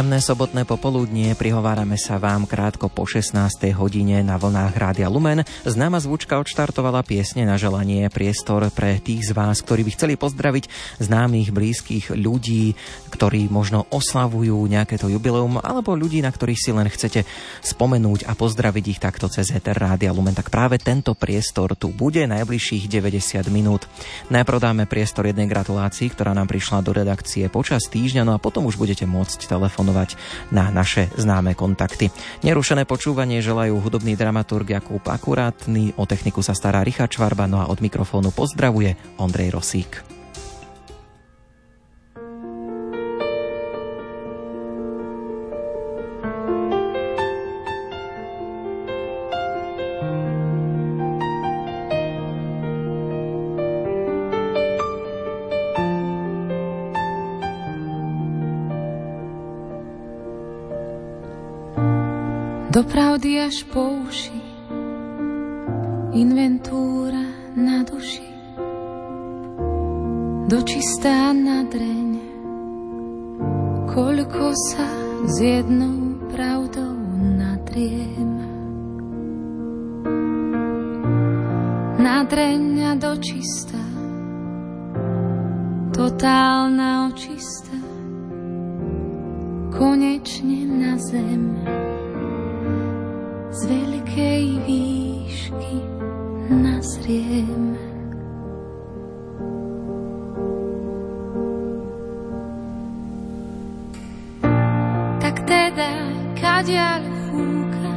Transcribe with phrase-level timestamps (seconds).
[0.00, 3.36] Príjemné sobotné popoludnie, prihovárame sa vám krátko po 16.
[3.76, 5.44] hodine na vlnách Rádia Lumen.
[5.68, 10.96] Známa zvučka odštartovala piesne na želanie priestor pre tých z vás, ktorí by chceli pozdraviť
[11.04, 12.80] známych, blízkych ľudí,
[13.12, 17.28] ktorí možno oslavujú nejaké to jubileum, alebo ľudí, na ktorých si len chcete
[17.60, 20.32] spomenúť a pozdraviť ich takto cez Eter Rádia Lumen.
[20.32, 23.84] Tak práve tento priestor tu bude najbližších 90 minút.
[24.32, 28.64] Najprv dáme priestor jednej gratulácii, ktorá nám prišla do redakcie počas týždňa, no a potom
[28.64, 30.10] už budete môcť telefonovať telefonovať
[30.54, 32.14] na naše známe kontakty.
[32.46, 37.68] Nerušené počúvanie želajú hudobný dramaturg Jakub Akurátny, o techniku sa stará Richard Čvarba, no a
[37.68, 40.19] od mikrofónu pozdravuje Ondrej Rosík.
[62.80, 64.40] Do pravdy až po uši,
[66.16, 68.24] inventúra na duši,
[70.48, 72.10] dočistá na dreň,
[73.84, 74.88] koľko sa
[75.28, 78.48] s jednou pravdou natriem.
[82.00, 83.84] Na dreň a dočistá,
[85.92, 87.76] totálna očistá,
[89.68, 91.60] konečne na zem
[93.50, 95.74] z veľkej výšky
[96.54, 97.74] nazriem.
[105.18, 105.92] Tak teda,
[106.38, 107.94] kadiaľ fúka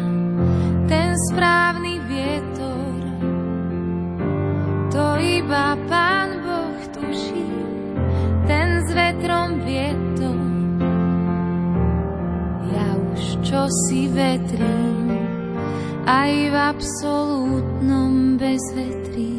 [0.89, 2.97] ten správny vietor,
[4.89, 7.45] to iba Pán Boh tuší,
[8.49, 10.41] ten s vetrom vietor.
[12.73, 15.02] Ja už čo si vetrím,
[16.03, 19.31] aj v absolútnom bezvetrí.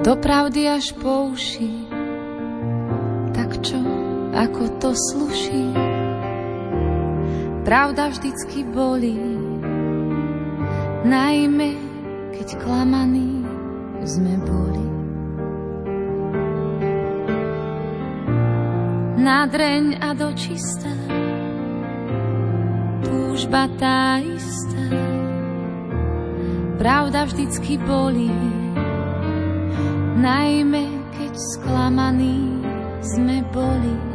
[0.00, 1.79] do pravdy až po uši
[4.40, 5.68] ako to sluší.
[7.60, 9.20] Pravda vždycky bolí,
[11.04, 11.76] najmä
[12.32, 13.44] keď klamaní
[14.00, 14.86] sme boli.
[19.20, 20.96] Nadreň a dočistá,
[23.04, 24.84] túžba tá istá,
[26.80, 28.32] pravda vždycky bolí,
[30.16, 30.88] najmä
[31.20, 32.64] keď sklamaní
[33.04, 34.09] sme boli.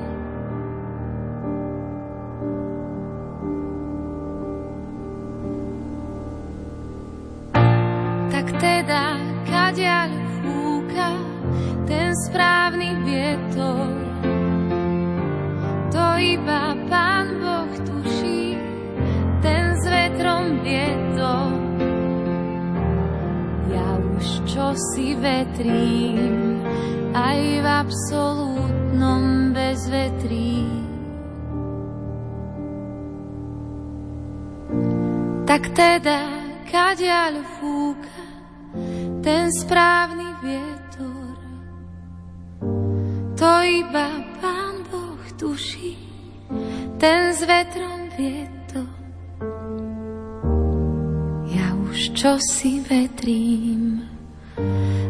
[52.25, 54.01] Čo si vetrím,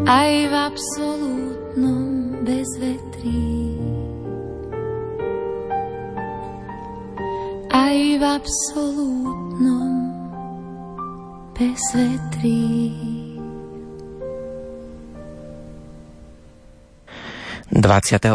[0.03, 3.71] aj v absolútnom bezvetrí.
[7.71, 9.91] Aj v absolútnom
[11.55, 12.91] bezvetrí.
[17.71, 18.27] 28.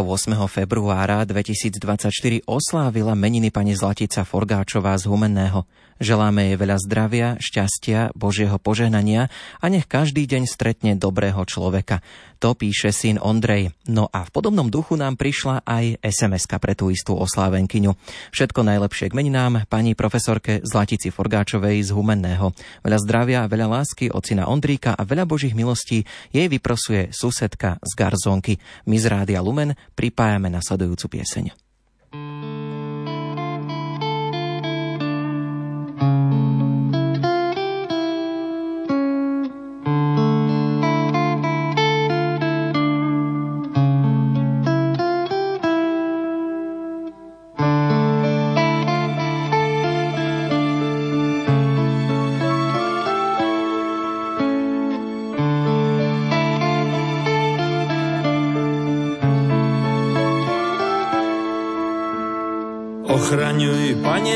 [0.48, 5.68] februára 2024 oslávila meniny pani Zlatica Forgáčová z Humenného.
[6.00, 9.28] Želáme jej veľa zdravia, šťastia, Božieho požehnania
[9.60, 12.00] a nech každý deň stretne dobrého človeka.
[12.40, 13.76] To píše syn Ondrej.
[13.84, 17.92] No a v podobnom duchu nám prišla aj sms pre tú istú oslávenkyňu.
[18.32, 22.56] Všetko najlepšie k meninám pani profesorke Zlatici Forgáčovej z Humenného.
[22.80, 27.92] Veľa zdravia, veľa lásky od syna Ondríka a veľa Božích milostí jej vyprosuje susedka z
[27.92, 28.56] Garzonky.
[28.88, 31.69] My z Rádia Lumen pripájame nasledujúcu pieseň.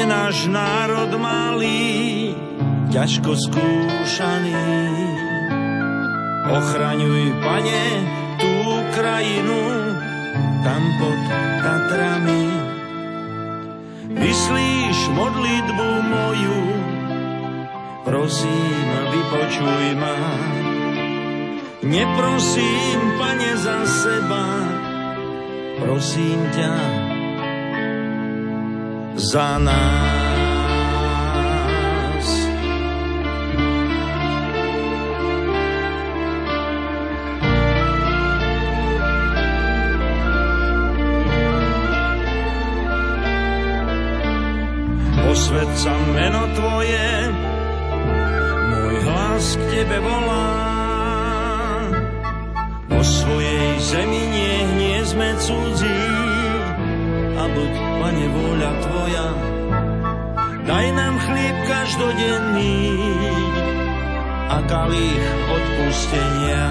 [0.04, 2.36] Náš národ malý,
[2.92, 4.52] ťažko skúšaný.
[6.44, 7.84] Ochraňuj, pane,
[8.36, 8.52] tú
[8.92, 9.60] krajinu,
[10.60, 11.20] tam pod
[11.64, 12.44] Tatrami.
[14.12, 16.62] Vyslíš modlitbu moju,
[18.04, 20.20] prosím, vypočuj ma.
[21.80, 24.44] Neprosím, pane, za seba,
[25.80, 27.03] prosím ťa
[29.24, 29.74] za nás.
[45.24, 47.08] Posved sa meno Tvoje,
[48.70, 50.52] môj hlas k Tebe volá.
[52.92, 56.02] Po svojej zemi nie, nie sme cudzí,
[57.34, 59.26] a buď, Pane, vôľa Tvoja.
[60.68, 63.00] Daj nám chlieb každodenný
[64.44, 66.68] a kalich odpustenia.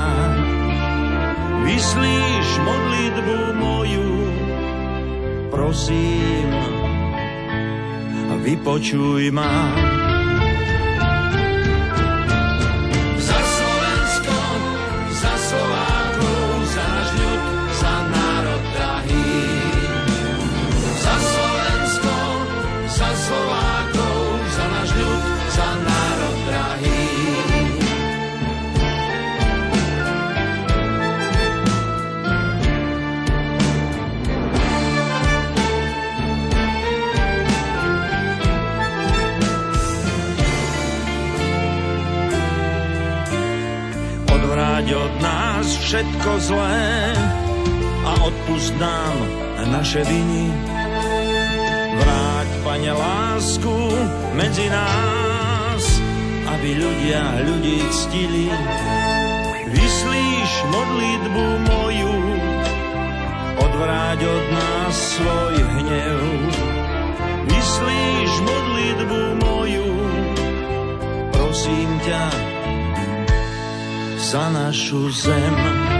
[1.66, 4.14] Vyslíš modlitbu moju,
[5.50, 6.54] prosím,
[8.46, 9.93] vypočuj ma.
[45.94, 46.90] Všetko zlé
[48.01, 49.13] a odpust nám
[49.69, 50.50] naše viny.
[52.01, 53.78] Vráť, Pane, lásku
[54.34, 55.84] medzi nás,
[56.50, 58.50] aby ľudia ľudí ctili.
[59.69, 62.18] Vyslíš modlitbu moju,
[63.62, 66.22] odvráť od nás svoj hnev.
[67.54, 69.89] Vyslíš modlitbu moju,
[71.38, 72.53] prosím ťa,
[74.34, 75.93] za našu zem.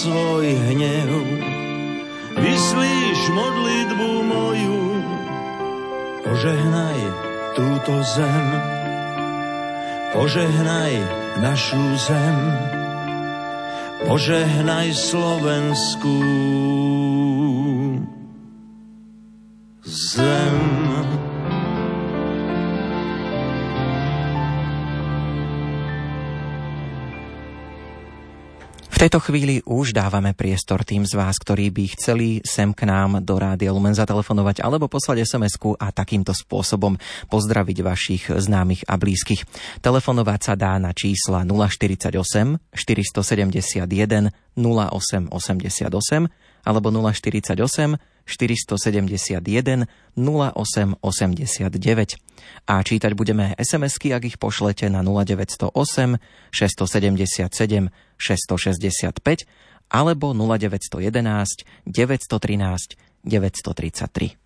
[0.00, 1.10] Svoj hnev.
[2.40, 4.80] Vyslíš modlitbu moju,
[6.24, 7.00] požehnaj
[7.52, 8.46] túto zem,
[10.16, 10.94] požehnaj
[11.44, 12.38] našu zem,
[14.08, 16.16] požehnaj Slovensku
[19.84, 21.29] zem.
[29.00, 33.40] Tejto chvíli už dávame priestor tým z vás, ktorí by chceli sem k nám do
[33.40, 37.00] Rádia Lumen zatelefonovať alebo poslať sms a takýmto spôsobom
[37.32, 39.48] pozdraviť vašich známych a blízkych.
[39.80, 49.86] Telefonovať sa dá na čísla 048 471 0888 alebo 048 471
[50.16, 52.16] 0889.
[52.66, 56.16] A čítať budeme SMS-ky, ak ich pošlete na 0908
[56.54, 59.46] 677 665
[59.90, 64.39] alebo 0911 913 933.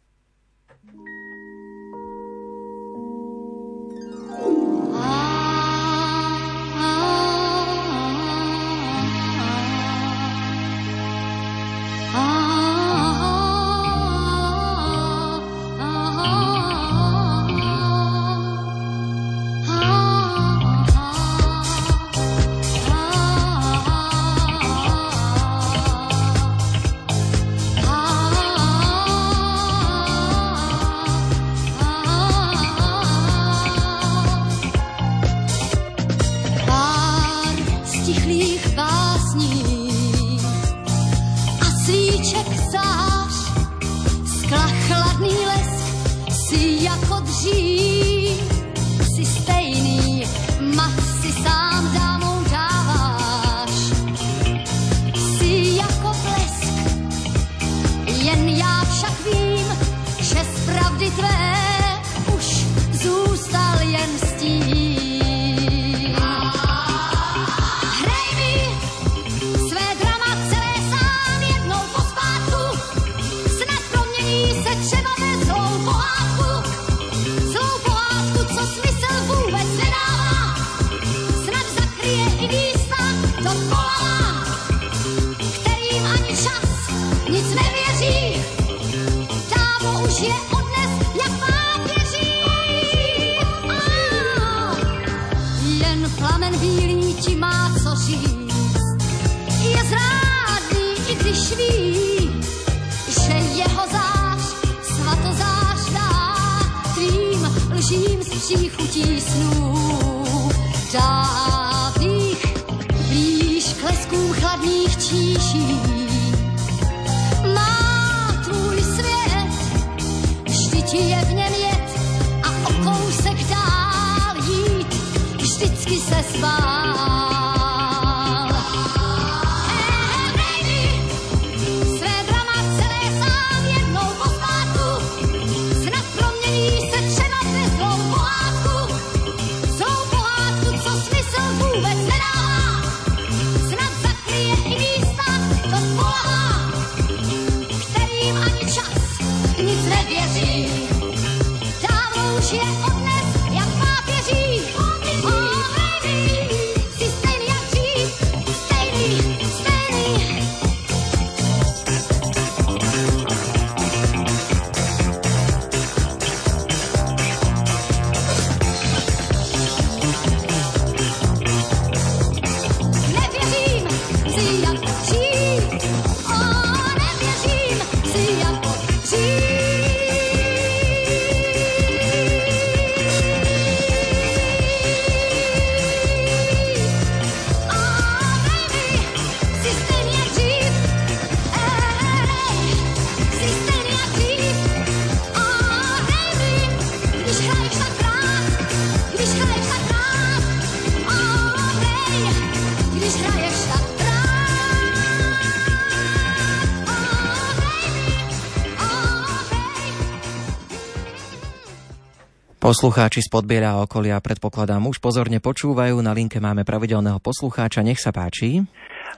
[212.75, 215.95] Poslucháči z Podbiera a okolia predpokladám už pozorne počúvajú.
[216.03, 217.87] Na linke máme pravidelného poslucháča.
[217.87, 218.67] Nech sa páči.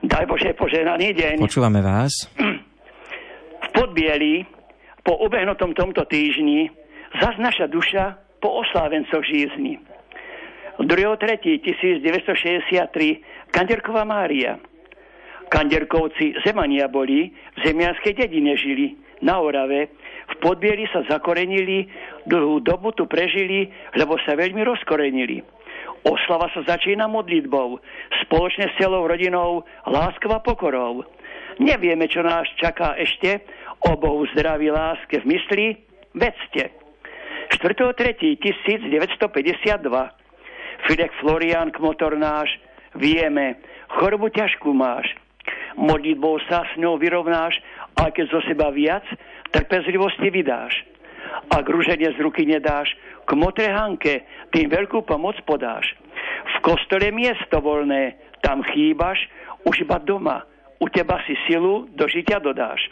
[0.05, 1.41] Daj Bože poženaný deň.
[1.41, 2.29] Počúvame vás.
[2.37, 4.45] V Podbieli
[5.01, 6.69] po ubehnutom tomto týždni
[7.17, 9.81] zas naša duša po oslávencoch žízni.
[10.77, 14.61] 2.3.1963 Kanderková Mária.
[15.49, 19.89] Kanderkovci Zemania boli, v zemianskej dedine žili, na Orave,
[20.26, 21.87] v Podbieli sa zakorenili,
[22.26, 25.42] dlhú dobu tu prežili, lebo sa veľmi rozkorenili.
[26.06, 27.80] Oslava sa začína modlitbou,
[28.26, 31.04] spoločne s celou rodinou, láskou pokorou.
[31.59, 33.40] Nevieme, čo nás čaká ešte,
[33.87, 35.76] o Bohu zdraví láske v mysli,
[36.14, 36.71] vedzte.
[37.59, 40.11] 4.3.1952
[40.87, 42.59] Filek Florian Kmotor náš,
[42.95, 43.54] vieme,
[43.99, 45.06] chorobu ťažkú máš.
[45.78, 47.62] Modlitbou sa s ňou vyrovnáš,
[47.97, 49.04] a keď zo seba viac,
[49.57, 50.85] trpezlivosti vydáš.
[51.49, 52.93] Ak rúženie z ruky nedáš,
[53.25, 55.97] k motre Hanke tým veľkú pomoc podáš.
[56.57, 59.17] V kostole miesto voľné, tam chýbaš,
[59.65, 60.45] už iba doma.
[60.77, 62.85] U teba si silu do žitia dodáš.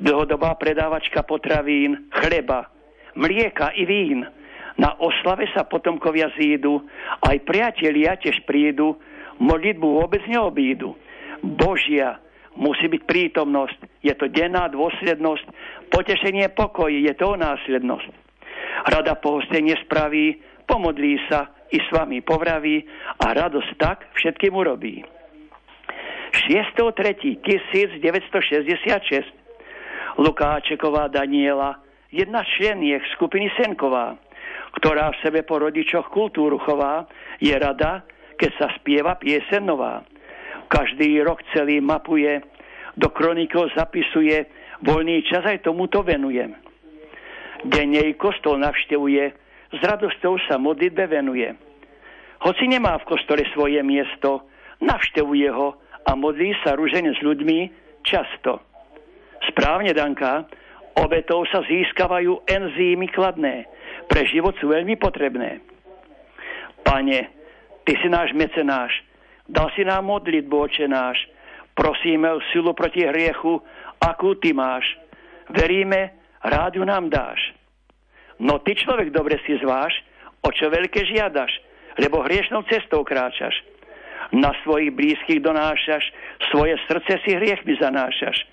[0.00, 2.68] dlhodobá predávačka potravín, chleba,
[3.16, 4.28] mlieka i vín.
[4.76, 6.84] Na oslave sa potomkovia zídu,
[7.24, 9.00] aj priatelia tiež prídu,
[9.40, 10.92] modlitbu vôbec neobídu.
[11.40, 12.20] Božia
[12.52, 15.44] musí byť prítomnosť, je to denná dôslednosť,
[15.88, 18.12] potešenie pokoj, je to následnosť.
[18.92, 20.36] Rada pohostenie spraví,
[20.66, 22.86] pomodlí sa i s vami povraví
[23.22, 25.04] a radosť tak všetkým urobí.
[26.46, 29.24] 6.3.1966
[30.20, 31.80] Lukáčeková Daniela,
[32.12, 34.16] jedna členiek skupiny Senková,
[34.80, 37.06] ktorá v sebe po rodičoch kultúru chová,
[37.40, 38.02] je rada,
[38.36, 40.04] keď sa spieva piesen nová.
[40.68, 42.42] Každý rok celý mapuje,
[42.96, 44.48] do kronikov zapisuje,
[44.80, 46.56] voľný čas aj tomuto venujem.
[47.64, 49.32] Denne kostol navštevuje,
[49.72, 51.50] s radosťou sa modlitbe venuje.
[52.44, 54.46] Hoci nemá v kostole svoje miesto,
[54.84, 57.58] navštevuje ho a modlí sa ružene s ľuďmi
[58.04, 58.62] často.
[59.50, 60.46] Správne, Danka,
[61.00, 63.66] obetou sa získavajú enzýmy kladné.
[64.06, 65.64] Pre život sú veľmi potrebné.
[66.86, 67.34] Pane,
[67.86, 68.90] Ty si náš mecenáš,
[69.46, 71.22] dal si nám modlitbu, oče náš.
[71.74, 73.62] Prosíme o silu proti hriechu,
[74.02, 74.86] akú Ty máš.
[75.50, 77.55] Veríme, rádu nám dáš.
[78.42, 79.96] No Ty človek dobre si zváš,
[80.44, 81.52] o čo veľké žiadaš,
[81.96, 83.56] lebo hriešnou cestou kráčaš
[84.32, 86.10] na svojich blízkych donášaš,
[86.50, 88.46] svoje srdce si hriechmi zanášaš.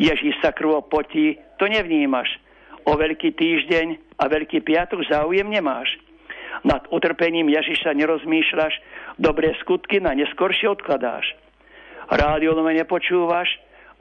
[0.00, 2.40] Ježíš sa krvo potí, to nevnímaš.
[2.88, 6.00] O veľký týždeň a veľký piatok záujem nemáš.
[6.64, 8.74] Nad utrpením Ježiša nerozmýšľaš,
[9.18, 11.36] dobré skutky na neskoršie odkladáš.
[12.10, 13.48] Rádio nepočúvaš,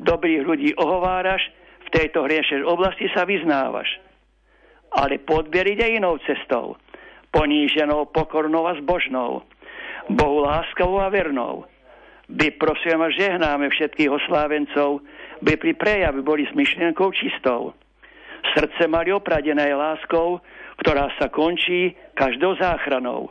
[0.01, 1.41] dobrých ľudí ohováraš,
[1.85, 3.87] v tejto hriešej oblasti sa vyznávaš.
[4.91, 6.75] Ale podbier ide inou cestou,
[7.31, 9.41] poníženou, pokornou a zbožnou
[10.09, 11.65] Bohu láskavou a vernou.
[12.31, 15.03] By prosím a žehnáme všetkých oslávencov,
[15.43, 17.75] by pri prejavi boli s myšlienkou čistou.
[18.55, 20.39] Srdce mali opradené láskou,
[20.79, 23.29] ktorá sa končí každou záchranou.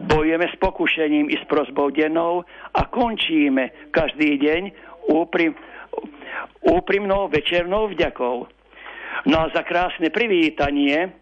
[0.00, 2.42] Bojujeme s pokušením i s prosbou dennou
[2.74, 4.62] a končíme každý deň
[5.12, 5.54] úprim,
[6.64, 8.48] úprimnou večernou vďakou.
[9.28, 11.12] No a za krásne privítanie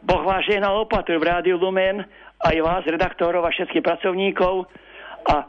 [0.00, 2.00] Boh vás žehnal opatru v Rádiu Lumen
[2.40, 4.64] aj vás, redaktorov a všetkých pracovníkov
[5.28, 5.44] a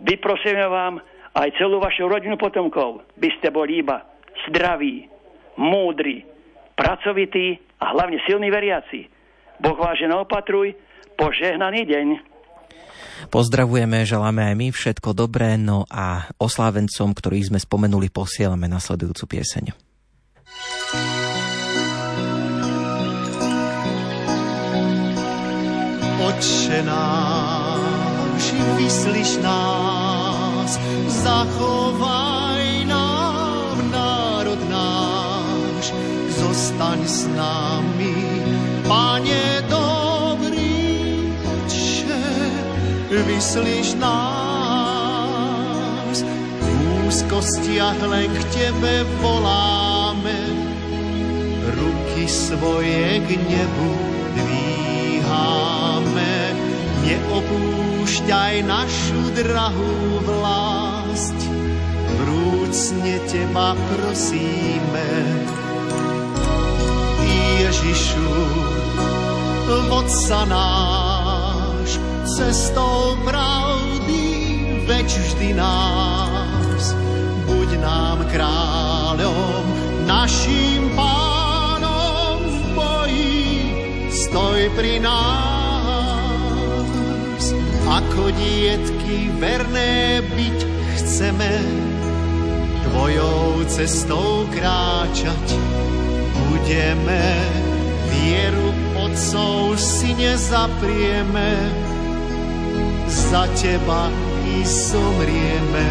[0.00, 0.96] vyprosíme vám
[1.36, 4.00] aj celú vašu rodinu potomkov, by ste boli iba
[4.48, 5.08] zdraví,
[5.60, 6.24] múdri,
[6.72, 9.08] pracovití a hlavne silní veriaci.
[9.60, 10.72] Boh vás opatruj,
[11.20, 12.08] požehnaný deň.
[13.28, 19.91] Pozdravujeme, želáme aj my všetko dobré, no a oslávencom, ktorých sme spomenuli, posielame nasledujúcu pieseň.
[26.32, 30.80] Otče náš, vyslíš nás,
[31.20, 35.92] zachovaj nám národ náš,
[36.32, 38.16] zostaň s nami,
[38.88, 42.24] Pane dobrý, Otče,
[43.12, 44.96] vyslíš nás,
[46.64, 46.68] v
[47.12, 50.40] úzkostiach len k Tebe voláme,
[51.76, 53.92] ruky svoje k nebu
[54.32, 55.71] dvíháme
[57.02, 61.38] neopúšťaj našu drahú vlast.
[62.22, 65.10] Vrúcne teba prosíme,
[67.62, 68.32] Ježišu,
[69.90, 71.98] vodca náš,
[72.38, 74.24] cestou pravdy,
[74.86, 76.84] veď vždy nás.
[77.48, 79.62] Buď nám kráľom,
[80.06, 83.42] našim pánom v boji,
[84.10, 85.61] stoj pri nás
[87.92, 90.58] ako dietky verné byť
[90.96, 91.52] chceme,
[92.88, 95.46] tvojou cestou kráčať
[96.32, 97.20] budeme.
[98.12, 101.52] Vieru otcov si nezaprieme,
[103.12, 104.08] za teba
[104.48, 105.88] i zomrieme.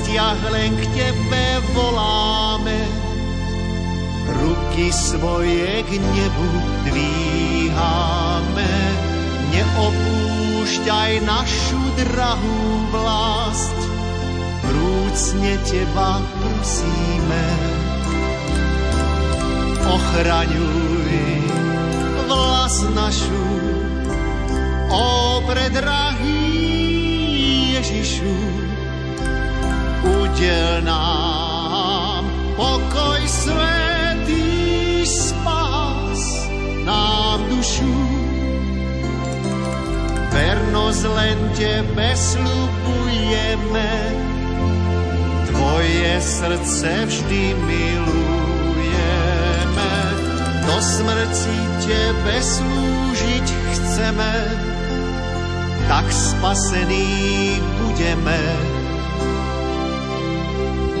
[0.00, 2.80] Úzkostiach len k Tebe voláme.
[4.40, 6.50] Ruky svoje k nebu
[6.88, 8.72] dvíháme.
[9.52, 12.60] Neopúšťaj našu drahú
[12.96, 13.76] vlast.
[14.64, 17.44] Vrúcne Teba prosíme.
[19.84, 21.12] Ochraňuj
[22.24, 23.50] vlast našu,
[24.86, 26.46] o predrahý
[27.74, 28.59] Ježišu
[30.30, 32.22] udel nám
[32.54, 36.46] pokoj svetý spás
[36.86, 37.98] nám dušu.
[40.30, 43.92] Vernosť len Tebe slubujeme,
[45.50, 48.54] Tvoje srdce vždy milujeme.
[50.62, 54.34] Do smrti Tebe slúžiť chceme,
[55.90, 58.69] tak spasení budeme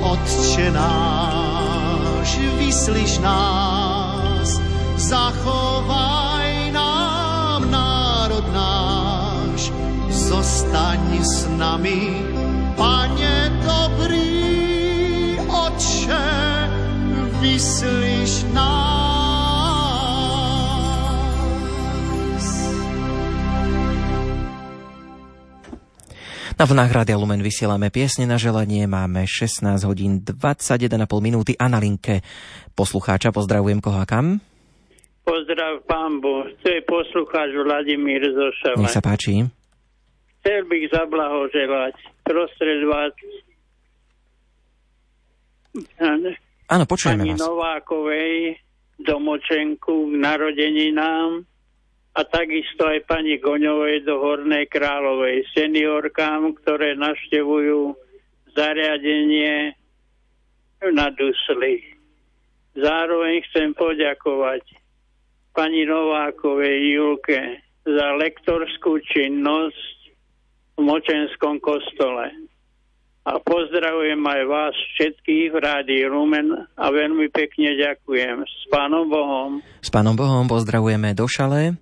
[0.00, 4.60] Otče náš, vyslyš nás,
[4.96, 9.68] zachovaj nám národ náš,
[10.08, 12.24] zostaň s nami,
[12.80, 16.24] Pane dobrý Otče,
[17.44, 18.99] vyslyš nás.
[26.60, 30.92] Na vlnách Rádia Lumen vysielame piesne na želanie, máme 16 hodín 21,5
[31.24, 32.20] minúty a na linke
[32.76, 34.44] poslucháča pozdravujem koho a kam?
[35.24, 38.76] Pozdrav pán Boh, to je poslucháč Vladimír Zošava.
[38.76, 39.48] Nech sa páči.
[40.44, 41.96] Chcel bych zablahoželať
[42.28, 43.16] prostred vás
[46.68, 47.40] Áno, počujeme pani vás.
[47.40, 48.60] Novákovej
[49.00, 51.40] domočenku k narodeninám
[52.10, 57.94] a takisto aj pani Goňovej do Hornej Královej seniorkám, ktoré navštevujú
[58.50, 59.78] zariadenie
[60.90, 61.86] na Dusli.
[62.74, 64.62] Zároveň chcem poďakovať
[65.54, 69.98] pani Novákovej Julke za lektorskú činnosť
[70.78, 72.49] v Močenskom kostole.
[73.20, 78.48] A pozdravujem aj vás všetkých v Rádiu Lumen a veľmi pekne ďakujem.
[78.48, 79.60] S Pánom Bohom.
[79.84, 81.76] S Pánom Bohom pozdravujeme do šale.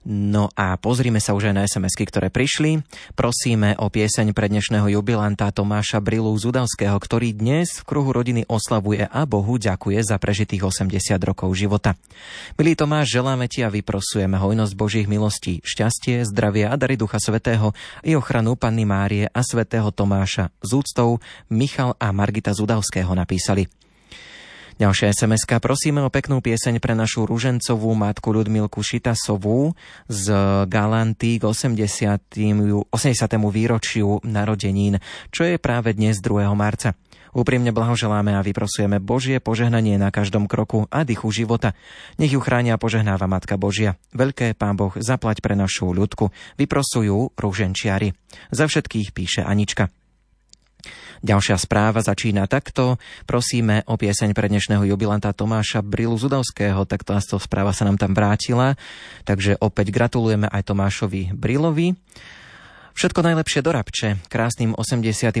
[0.00, 2.80] No a pozrime sa už aj na sms ktoré prišli.
[3.12, 9.04] Prosíme o pieseň pre dnešného jubilanta Tomáša Brilu Zudavského, ktorý dnes v kruhu rodiny oslavuje
[9.04, 12.00] a Bohu ďakuje za prežitých 80 rokov života.
[12.56, 17.76] Milý Tomáš, želáme ti a vyprosujeme hojnosť Božích milostí, šťastie, zdravie a dary Ducha Svetého
[18.00, 20.48] i ochranu Panny Márie a Svetého Tomáša.
[20.64, 21.20] Z úctou
[21.52, 23.68] Michal a Margita Zudavského napísali.
[24.78, 29.74] Ďalšia sms Prosíme o peknú pieseň pre našu ružencovú matku Ľudmilku Šitasovú
[30.06, 30.26] z
[30.70, 32.30] Galanty k 80.
[32.30, 32.92] 80.
[33.50, 35.02] výročiu narodenín,
[35.34, 36.46] čo je práve dnes 2.
[36.54, 36.94] marca.
[37.30, 41.78] Úprimne blahoželáme a vyprosujeme Božie požehnanie na každom kroku a dychu života.
[42.18, 43.94] Nech ju chránia a požehnáva Matka Božia.
[44.10, 46.34] Veľké Pán Boh zaplať pre našu ľudku.
[46.58, 48.18] Vyprosujú rúženčiari.
[48.50, 49.94] Za všetkých píše Anička.
[51.20, 52.96] Ďalšia správa začína takto.
[53.28, 58.80] Prosíme o pieseň pre dnešného jubilanta Tomáša Brilu Zudovského, takto správa sa nám tam vrátila.
[59.28, 61.92] Takže opäť gratulujeme aj Tomášovi Brilovi.
[63.00, 65.40] Všetko najlepšie do Rabče, krásnym 82.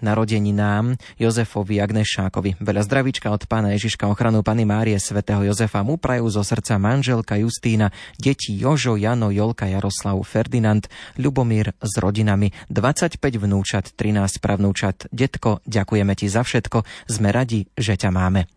[0.00, 2.56] narodeninám Jozefovi Agnešákovi.
[2.56, 7.36] Veľa zdravíčka od pána Ježiška ochranu Pany Márie svätého Jozefa mu prajú zo srdca manželka
[7.36, 10.88] Justína, deti Jožo, Jano, Jolka, Jaroslav, Ferdinand,
[11.20, 15.04] Ľubomír s rodinami, 25 vnúčat, 13 pravnúčat.
[15.12, 16.80] Detko, ďakujeme ti za všetko,
[17.12, 18.55] sme radi, že ťa máme.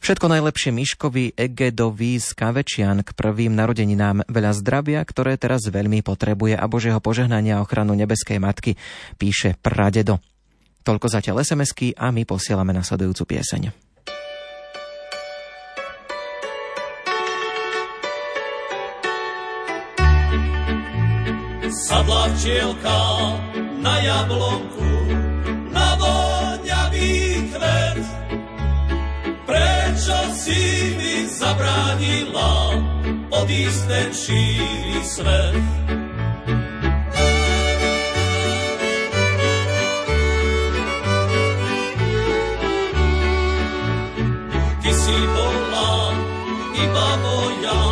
[0.00, 6.56] Všetko najlepšie Miškovi Egedovi z Kavečian k prvým narodeninám veľa zdravia, ktoré teraz veľmi potrebuje
[6.56, 8.78] a Božieho požehnania a ochranu nebeskej matky,
[9.20, 10.22] píše pradedo.
[10.84, 13.84] Toľko zatiaľ sms a my posielame nasledujúcu pieseň.
[21.74, 23.00] Sadla včielka
[23.82, 24.93] na jablonku,
[30.44, 32.76] si mi zabránila
[33.32, 35.56] odísť ten šíri svet?
[44.84, 46.12] Ty si bola
[46.76, 47.83] iba moja,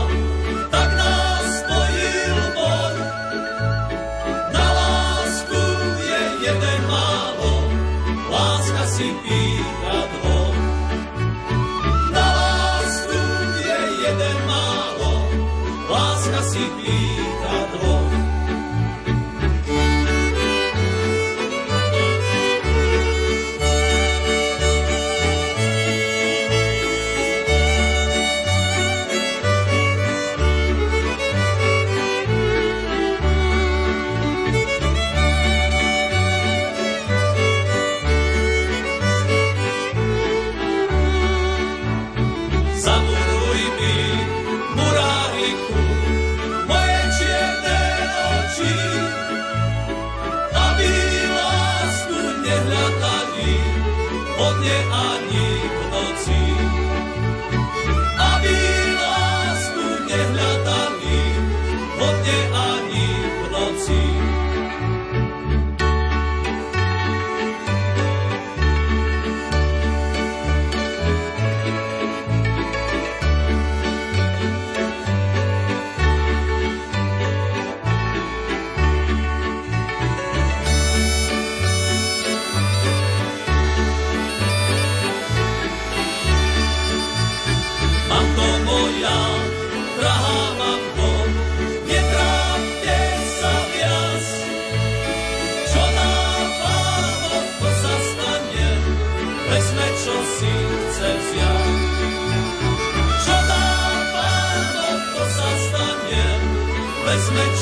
[54.62, 55.21] vo dne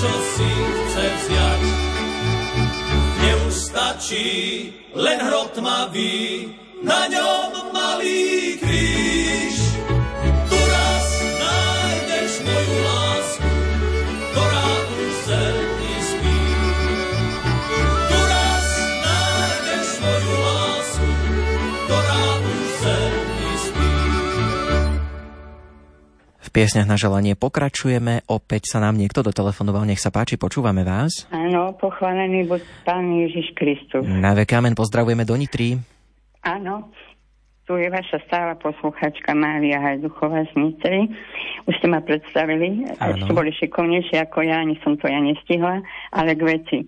[0.00, 1.62] čo si chce vziať.
[3.20, 4.28] Neustačí
[4.96, 6.48] len hrot tmavý,
[6.80, 8.89] na ňom malý kríž.
[26.60, 28.28] Piesňach na želanie pokračujeme.
[28.28, 29.88] Opäť sa nám niekto dotelefonoval.
[29.88, 31.24] Nech sa páči, počúvame vás.
[31.32, 34.04] Áno, pochválený buď Pán Ježiš Kristus.
[34.04, 35.80] Na Kamen pozdravujeme do Nitry.
[36.44, 36.92] Áno,
[37.64, 41.08] tu je vaša stála posluchačka Mária Hajduchová z Nitry.
[41.64, 45.80] Už ste ma predstavili, ste boli šikovnejšie ako ja, ani som to ja nestihla,
[46.12, 46.78] ale k veci.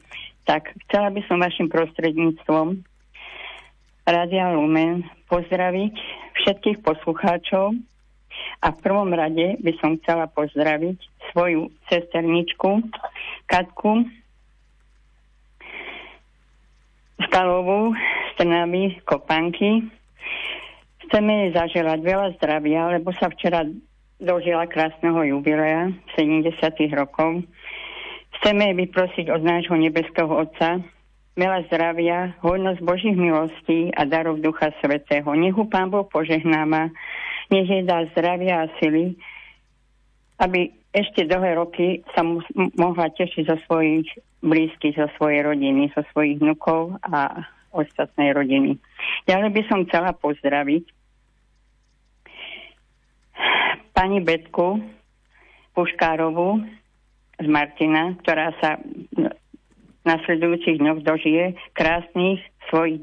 [0.45, 2.77] Tak, chcela by som vašim prostredníctvom
[4.05, 5.97] Radia Lumen pozdraviť
[6.45, 7.73] všetkých poslucháčov
[8.63, 10.99] a v prvom rade by som chcela pozdraviť
[11.35, 12.87] svoju sesterničku
[13.51, 14.07] Katku
[17.27, 19.83] Stalovú z Trnavy, Kopanky.
[21.07, 23.67] Chceme jej zaželať veľa zdravia, lebo sa včera
[24.23, 26.55] dožila krásneho jubilea 70
[26.95, 27.43] rokov.
[28.39, 30.83] Chceme jej vyprosiť od nášho nebeského Otca
[31.33, 35.33] veľa zdravia, hojnosť Božích milostí a darov Ducha Svetého.
[35.33, 36.93] Nech ho Pán Boh požehnáva,
[37.53, 39.13] nech jej dá zdravia a sily,
[40.41, 42.45] aby ešte dlhé roky sa mu-
[42.77, 44.09] mohla tešiť zo svojich
[44.41, 48.77] blízkych, zo svojej rodiny, zo svojich vnukov a ostatnej rodiny.
[49.25, 50.85] Ďalej by som chcela pozdraviť
[53.97, 54.81] pani Betku
[55.73, 56.61] Puškárovú
[57.41, 59.33] z Martina, ktorá sa v
[60.05, 63.01] nasledujúcich dňoch dožije krásnych svojich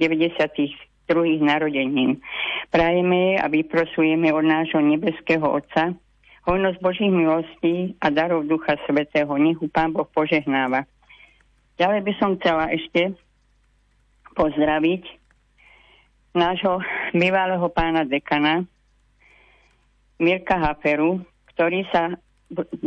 [1.09, 1.41] 92.
[1.41, 2.21] narodenín.
[2.69, 5.97] Prajeme a vyprosujeme od nášho nebeského Otca
[6.45, 9.29] hojnosť Božích milostí a darov Ducha Svetého.
[9.37, 10.85] Nech ju Pán Boh požehnáva.
[11.77, 13.13] Ďalej by som chcela ešte
[14.33, 15.03] pozdraviť
[16.33, 16.81] nášho
[17.13, 18.65] bývalého pána dekana
[20.19, 21.23] Mirka Haferu,
[21.55, 22.17] ktorý sa
[22.51, 22.81] 12.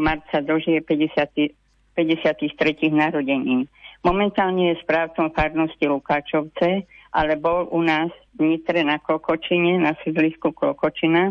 [0.00, 1.54] marca dožije 50,
[1.98, 2.94] 53.
[2.94, 3.66] narodenín.
[4.04, 10.50] Momentálne je správcom farnosti Lukáčovce, ale bol u nás v Nitre na Klokočine, na sídlisku
[10.50, 11.30] Klokočina,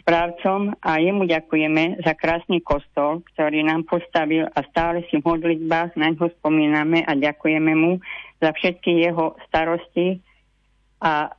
[0.00, 5.98] správcom a jemu ďakujeme za krásny kostol, ktorý nám postavil a stále si v modlitbách
[5.98, 8.00] na ňo spomíname a ďakujeme mu
[8.40, 10.22] za všetky jeho starosti
[11.04, 11.34] a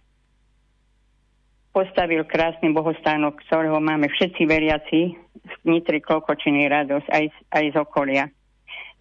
[1.71, 7.75] postavil krásny bohostánok, ktorého máme všetci veriaci v Nitri Klokočiny radosť aj, z- aj z
[7.79, 8.25] okolia.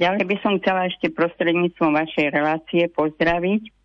[0.01, 3.80] Ďalej by som chcela ešte prostredníctvom vašej relácie pozdraviť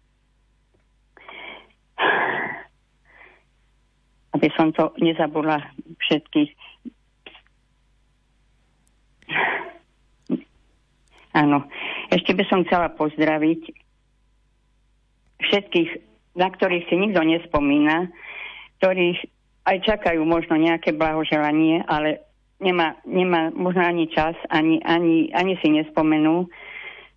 [4.36, 5.64] aby som to nezabudla
[6.04, 6.52] všetkých.
[11.36, 11.68] Áno.
[12.12, 13.62] Ešte by som chcela pozdraviť
[15.44, 15.90] všetkých,
[16.36, 18.12] na ktorých si nikto nespomína,
[18.80, 19.20] ktorých
[19.66, 22.22] aj čakajú možno nejaké blahoželanie, ale
[22.62, 26.48] nemá, nemá možno ani čas, ani, ani, ani si nespomenú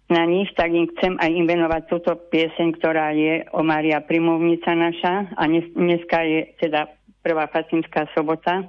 [0.09, 4.73] na nich, tak im chcem aj im venovať túto pieseň, ktorá je o Maria Primovnica
[4.73, 6.89] naša a dnes, dneska je teda
[7.21, 8.65] prvá Fatimská sobota.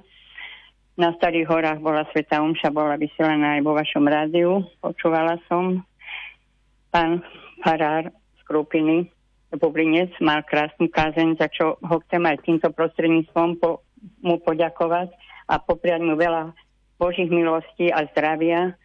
[1.00, 4.68] Na Starých horách bola Sveta Umša, bola vysielaná aj vo vašom rádiu.
[4.84, 5.80] Počúvala som.
[6.92, 7.24] Pán
[7.64, 9.08] farár z Krupiny,
[9.56, 13.88] Bublinec, mal krásnu kázeň, za čo ho chcem aj týmto prostredníctvom po,
[14.20, 15.08] mu poďakovať
[15.48, 16.52] a popriať mu veľa
[17.00, 18.76] Božích milostí a zdravia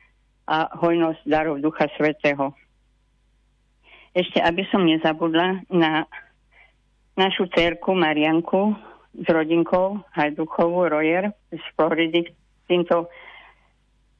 [0.44, 2.52] a hojnosť darov Ducha Svetého.
[4.14, 6.06] Ešte, aby som nezabudla na
[7.18, 8.74] našu cerku Marianku
[9.14, 12.30] s rodinkou Hajduchovú Rojer z Floridy.
[12.66, 13.10] Týmto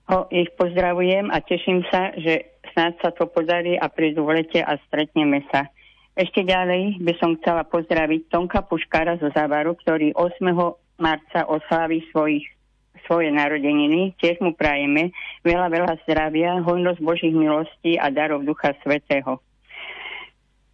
[0.04, 4.60] ho ich pozdravujem a teším sa, že snáď sa to podarí a prídu v lete
[4.60, 5.66] a stretneme sa.
[6.14, 10.46] Ešte ďalej by som chcela pozdraviť Tonka Puškára zo Zavaru, ktorý 8.
[11.02, 12.46] marca oslávi svojich
[13.06, 14.16] svoje narodeniny.
[14.20, 15.12] Tiež mu prajeme
[15.44, 19.40] veľa, veľa zdravia, hojnosť Božích milostí a darov Ducha Svetého.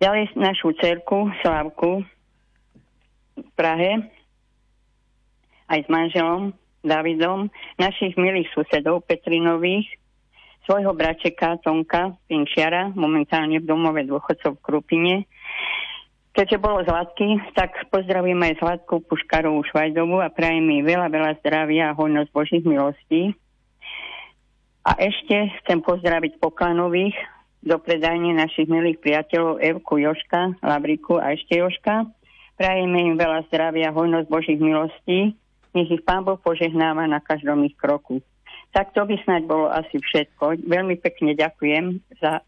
[0.01, 2.01] Ďalej našu cerku Slavku
[3.37, 4.01] v Prahe
[5.71, 9.87] aj s manželom Davidom, našich milých susedov Petrinových,
[10.65, 15.15] svojho bračeka Tonka Pinčiara, momentálne v domove dôchodcov v Krupine.
[16.31, 21.91] Keďže bolo Zlatky, tak pozdravujem aj Zlatku Puškarovú Švajdovu a prajem mi veľa, veľa zdravia
[21.91, 23.35] a hojnosť Božích milostí.
[24.87, 27.19] A ešte chcem pozdraviť Poklanových
[27.61, 32.09] do predajne našich milých priateľov Evku Joška, Labriku a ešte Joška.
[32.57, 35.35] Prajeme im veľa zdravia, hojnosť Božích milostí.
[35.75, 38.23] Nech ich Pán Boh požehnáva na každom ich kroku.
[38.71, 40.63] Tak to by snáď bolo asi všetko.
[40.63, 42.41] Veľmi pekne ďakujem za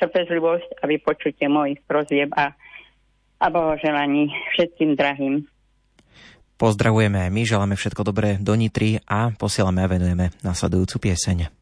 [0.00, 2.56] trpezlivosť a vypočutie mojich prozieb a,
[3.40, 5.48] a blahoželaní všetkým drahým.
[6.60, 11.60] Pozdravujeme aj my, želáme všetko dobré do Nitry a posielame a venujeme nasledujúcu pieseň.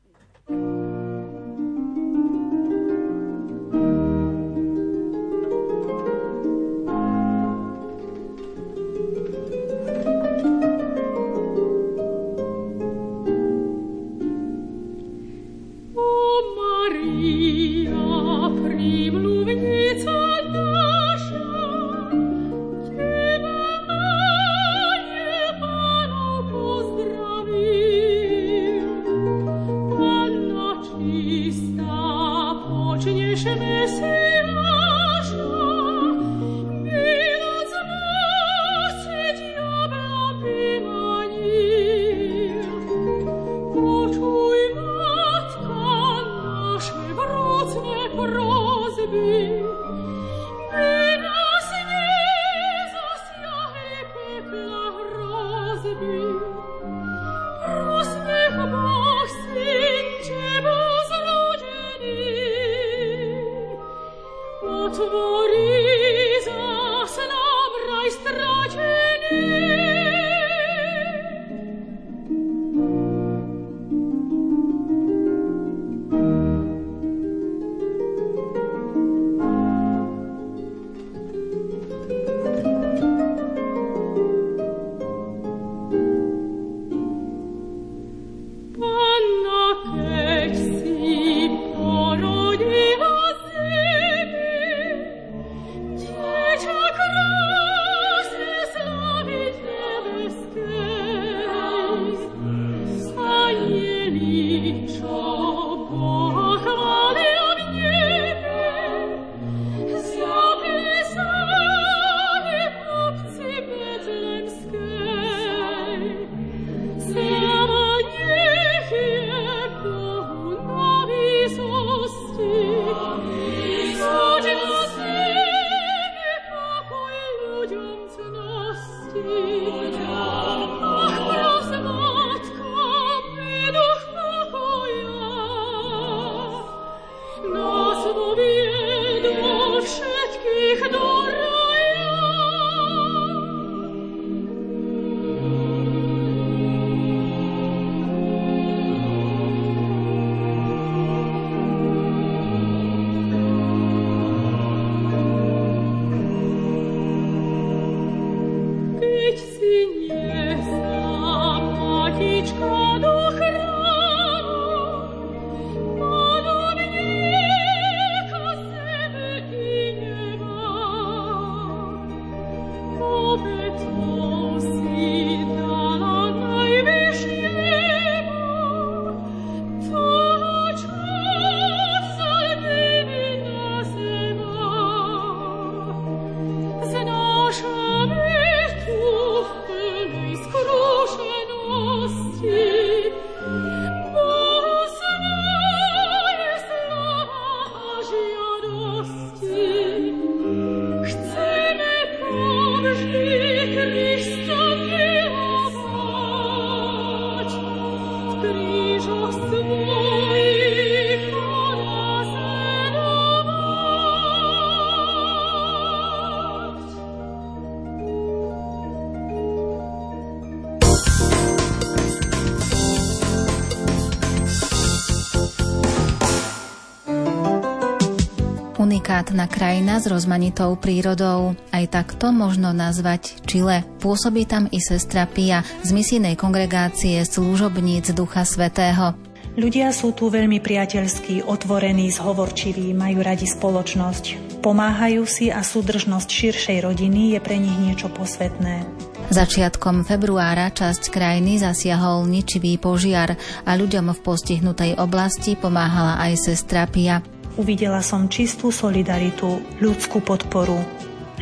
[229.28, 231.52] Unikátna krajina s rozmanitou prírodou.
[231.68, 233.84] Aj takto možno nazvať Čile.
[234.00, 239.12] Pôsobí tam i sestra Pia z misijnej kongregácie služobníc Ducha Svetého.
[239.52, 244.56] Ľudia sú tu veľmi priateľskí, otvorení, zhovorčiví, majú radi spoločnosť.
[244.64, 248.88] Pomáhajú si a súdržnosť širšej rodiny je pre nich niečo posvetné.
[249.28, 253.36] Začiatkom februára časť krajiny zasiahol ničivý požiar
[253.68, 257.20] a ľuďom v postihnutej oblasti pomáhala aj sestra Pia.
[257.58, 260.78] Uvidela som čistú solidaritu, ľudskú podporu,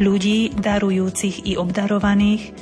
[0.00, 2.56] ľudí darujúcich i obdarovaných,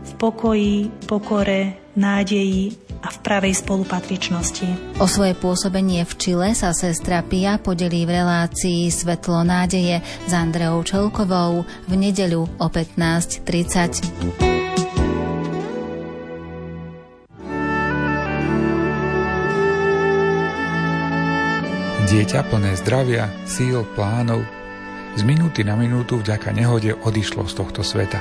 [0.00, 4.98] v pokoji, pokore, nádeji a v pravej spolupatričnosti.
[5.02, 9.98] O svoje pôsobenie v Čile sa sestra Pia podelí v relácii Svetlo nádeje
[10.28, 14.59] s Andreou Čelkovou v nedeľu o 15.30.
[22.10, 24.42] Dieťa plné zdravia, síl, plánov,
[25.14, 28.18] z minúty na minútu vďaka nehode odišlo z tohto sveta.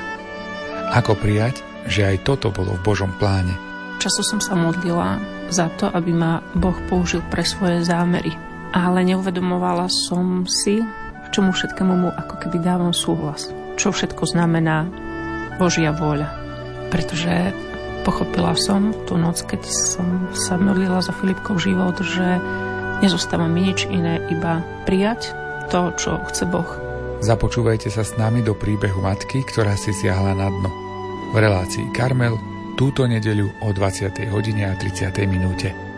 [0.93, 3.49] Ako prijať, že aj toto bolo v Božom pláne?
[3.97, 5.17] Času som sa modlila
[5.49, 8.29] za to, aby ma Boh použil pre svoje zámery.
[8.77, 10.85] Ale neuvedomovala som si,
[11.33, 13.49] čomu všetkému mu ako keby dávam súhlas.
[13.81, 14.85] Čo všetko znamená
[15.57, 16.29] Božia vôľa.
[16.93, 17.57] Pretože
[18.05, 22.37] pochopila som tú noc, keď som sa modlila za Filipkov život, že
[22.99, 25.31] Nezostáva mi nič iné, iba prijať
[25.71, 26.67] to, čo chce Boh.
[27.23, 30.71] Započúvajte sa s nami do príbehu matky, ktorá si siahla na dno.
[31.31, 32.35] V relácii Karmel
[32.75, 34.31] túto nedeľu o 20.
[34.31, 35.15] hodine a 30.
[35.27, 35.88] minúte.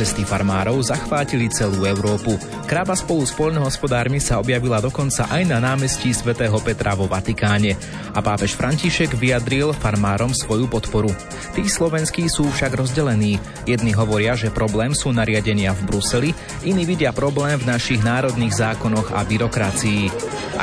[0.00, 2.32] Protesty farmárov zachvátili celú Európu.
[2.64, 7.76] Krába spolu s poľnohospodármi sa objavila dokonca aj na námestí svätého Petra vo Vatikáne.
[8.16, 11.12] A pápež František vyjadril farmárom svoju podporu.
[11.52, 13.36] Tí slovenskí sú však rozdelení.
[13.68, 16.32] Jedni hovoria, že problém sú nariadenia v Bruseli,
[16.64, 20.08] iní vidia problém v našich národných zákonoch a byrokracii.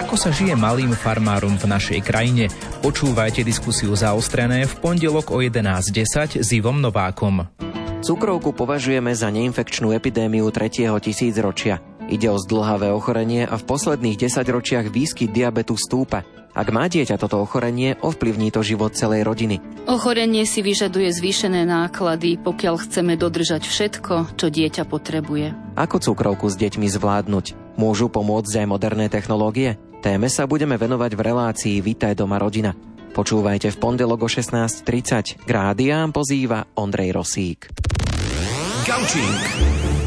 [0.01, 2.49] Ako sa žije malým farmárom v našej krajine?
[2.81, 7.45] Počúvajte diskusiu zaostrené v pondelok o 11.10 s Ivom Novákom.
[7.97, 10.85] Cukrovku považujeme za neinfekčnú epidémiu 3.
[11.01, 11.81] tisícročia.
[12.05, 16.21] Ide o zdlhavé ochorenie a v posledných desaťročiach výskyt diabetu stúpa.
[16.53, 19.57] Ak má dieťa toto ochorenie, ovplyvní to život celej rodiny.
[19.89, 25.73] Ochorenie si vyžaduje zvýšené náklady, pokiaľ chceme dodržať všetko, čo dieťa potrebuje.
[25.73, 27.77] Ako cukrovku s deťmi zvládnuť?
[27.81, 29.81] Môžu pomôcť aj moderné technológie?
[30.05, 32.77] Téme sa budeme venovať v relácii Vítaj doma rodina.
[33.17, 35.41] Počúvajte v pondelok o 16.30.
[35.41, 37.73] K rádiám pozýva Ondrej Rosík.
[38.85, 39.41] Gaučing.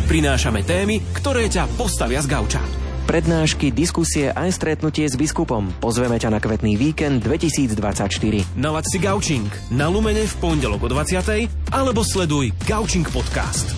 [0.07, 2.63] Prinášame témy, ktoré ťa postavia z gauča.
[3.11, 5.75] Prednášky, diskusie aj stretnutie s biskupom.
[5.83, 8.55] Pozveme ťa na kvetný víkend 2024.
[8.55, 11.75] Nalaď si Gaučing na Lumene v pondelok o 20.
[11.75, 13.75] alebo sleduj Gaučing podcast.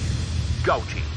[0.61, 1.12] Gaučing.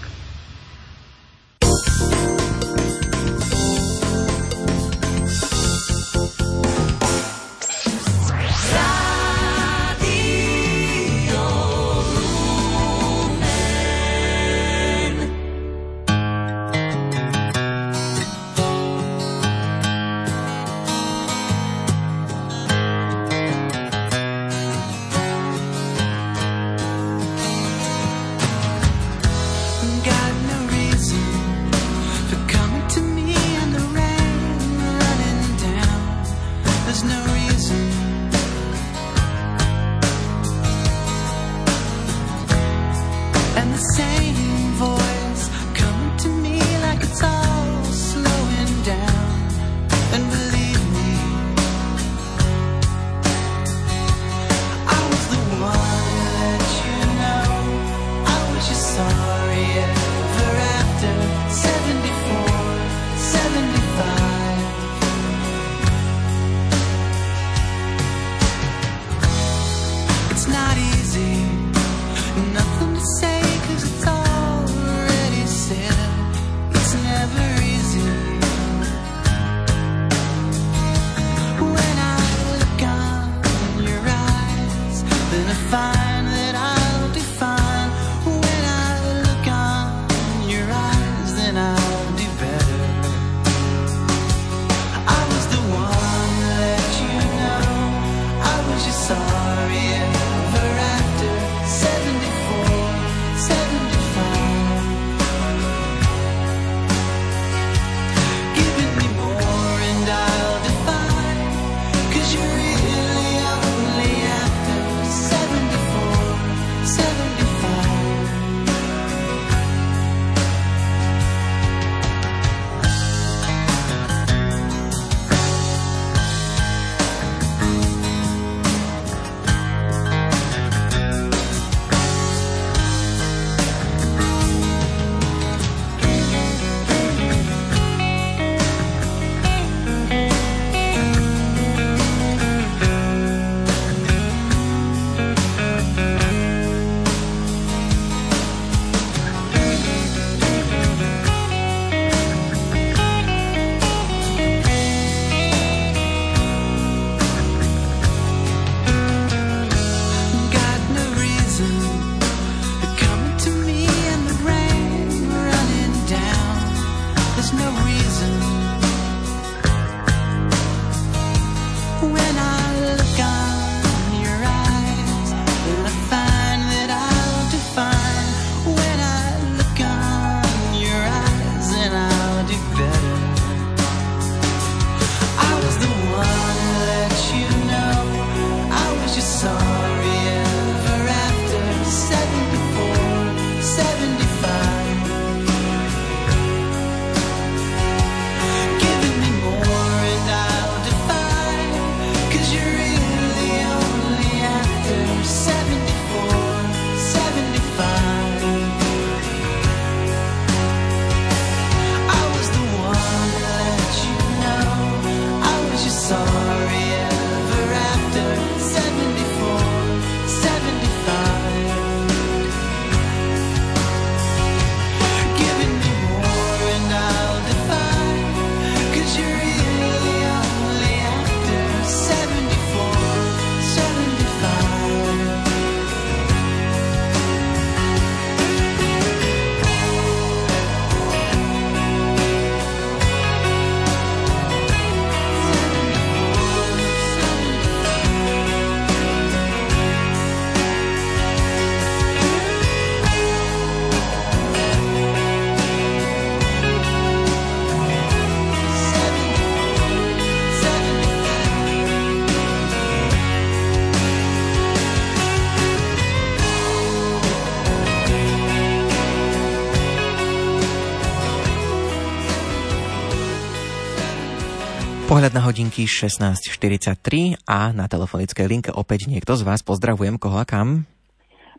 [275.16, 279.63] Pohľad na hodinky 16.43 a na telefonickej linke opäť niekto z vás.
[279.63, 280.84] Pozdravujem, koho a kam?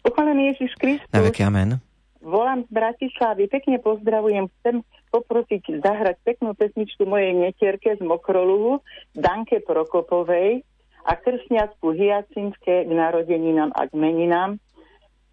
[0.05, 1.09] Pochválený Ježiš Kristus.
[1.09, 1.81] Na veky amen.
[2.21, 4.53] Volám z Bratislavy, pekne pozdravujem.
[4.61, 8.85] Chcem poprosiť zahrať peknú pesničku mojej netierke z Mokroluhu,
[9.17, 10.61] Danke Prokopovej
[11.09, 14.61] a kršňackú Hyacinske k narodeninám a k meninám.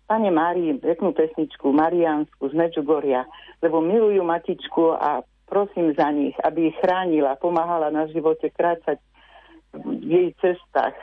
[0.08, 3.28] Pane Márii, peknú pesničku Mariánsku z Medžugoria,
[3.60, 9.00] lebo milujú matičku a prosím za nich, aby ich chránila, pomáhala na živote kráčať
[9.74, 10.94] v jej cestách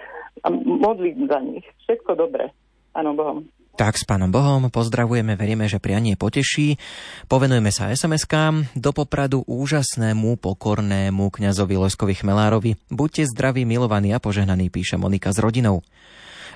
[0.43, 1.66] a modliť za nich.
[1.86, 2.55] Všetko dobre.
[2.91, 3.38] Pánom Bohom.
[3.78, 6.76] Tak s pánom Bohom pozdravujeme, veríme, že prianie poteší.
[7.30, 12.76] Povenujeme sa SMS-kám do popradu úžasnému, pokornému kňazovi Lojskovi Chmelárovi.
[12.93, 15.80] Buďte zdraví, milovaní a požehnaní, píše Monika s rodinou.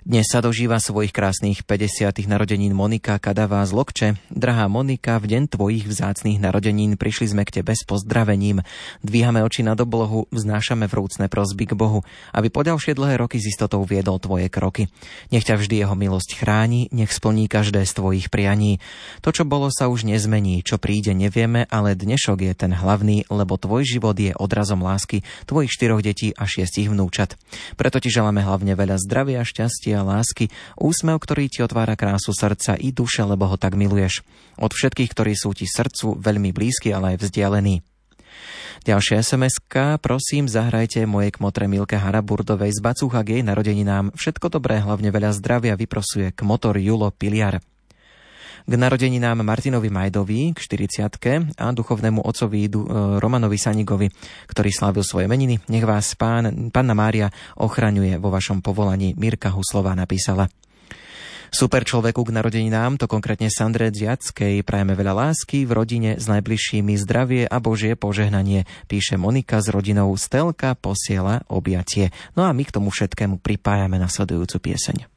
[0.04, 2.28] Dnes sa dožíva svojich krásnych 50.
[2.28, 4.08] narodenín Monika Kadavá z Lokče.
[4.28, 8.60] Drahá Monika, v deň tvojich vzácných narodenín prišli sme k tebe s pozdravením.
[9.00, 12.04] Dvíhame oči nad oblohu, vznášame vrúcne prosby k Bohu,
[12.36, 14.92] aby po ďalšie dlhé roky z istotou viedol tvoje kroky.
[15.32, 18.84] Nech ťa vždy jeho milosť chráni, nech splní každé z tvojich prianí.
[19.24, 23.56] To, čo bolo, sa už nezmení, čo príde, nevieme, ale dnešok je ten hlavný, lebo
[23.56, 27.40] tvoj život je odrazom lásky tvojich štyroch detí a šiestich vnúčat.
[27.80, 32.76] Preto ti želáme hlavne veľa zdravia, šťastia a lásky, úsmev, ktorý ti otvára krásu srdca
[32.76, 34.26] i duše, lebo ho tak miluješ.
[34.58, 37.80] Od všetkých, ktorí sú ti srdcu veľmi blízky, ale aj vzdialení.
[38.84, 39.64] Ďalšia sms
[40.04, 44.12] prosím, zahrajte moje kmotre Milke Haraburdovej z Bacúcha k jej narodeninám.
[44.12, 47.64] Všetko dobré, hlavne veľa zdravia vyprosuje kmotor Julo Piliar
[48.64, 54.08] k narodeninám Martinovi Majdovi, k 40 a duchovnému otcovi du, e, Romanovi Sanigovi,
[54.48, 55.60] ktorý slávil svoje meniny.
[55.68, 57.28] Nech vás pán, panna Mária
[57.60, 59.12] ochraňuje vo vašom povolaní.
[59.20, 60.48] Mirka Huslová napísala.
[61.54, 66.98] Super človeku k narodeninám, to konkrétne Sandre Dziackej, prajeme veľa lásky v rodine s najbližšími
[66.98, 72.10] zdravie a Božie požehnanie, píše Monika s rodinou Stelka, posiela objatie.
[72.34, 75.13] No a my k tomu všetkému pripájame nasledujúcu pieseň.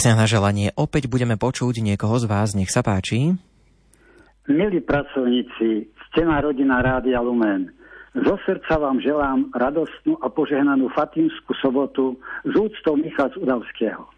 [0.00, 2.56] Piesňach na želanie opäť budeme počuť niekoho z vás.
[2.56, 3.36] Nech sa páči.
[4.48, 7.68] Milí pracovníci, stená rodina Rádia Lumen,
[8.16, 12.16] zo srdca vám želám radostnú a požehnanú Fatímskú sobotu
[12.48, 14.08] z úctou Michala Udavského.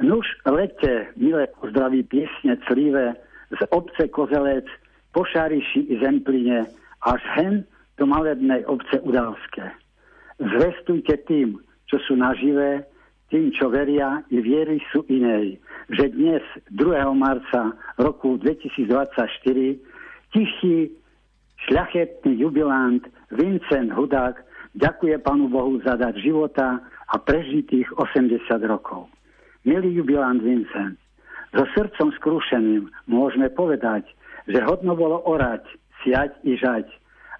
[0.00, 3.12] Nuž lete, milé pozdraví piesne clivé
[3.52, 4.64] z obce Kozelec,
[5.12, 6.64] Pošariši i Zempline
[7.04, 7.68] až hen
[8.00, 9.68] do malebnej obce Udavské.
[10.40, 11.60] Zvestujte tým,
[11.92, 12.87] čo sú naživé,
[13.28, 15.60] tým, čo veria i viery sú inej,
[15.92, 16.40] že dnes,
[16.72, 16.96] 2.
[17.12, 18.88] marca roku 2024,
[20.32, 20.88] tichý,
[21.68, 24.40] šľachetný jubilant Vincent Hudák
[24.76, 29.08] ďakuje Pánu Bohu za dar života a prežitých 80 rokov.
[29.68, 30.96] Milý jubilant Vincent,
[31.52, 34.08] so srdcom skrúšeným môžeme povedať,
[34.48, 35.64] že hodno bolo orať,
[36.00, 36.88] siať i žať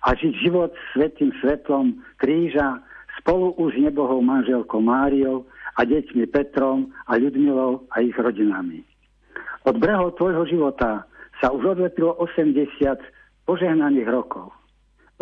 [0.04, 2.80] a žiť život svetým svetlom kríža
[3.20, 5.48] spolu už nebohou manželkou Máriou
[5.78, 8.82] a deťmi Petrom a Ľudmilou a ich rodinami.
[9.62, 11.06] Od brehov tvojho života
[11.38, 12.66] sa už odlepilo 80
[13.46, 14.50] požehnaných rokov.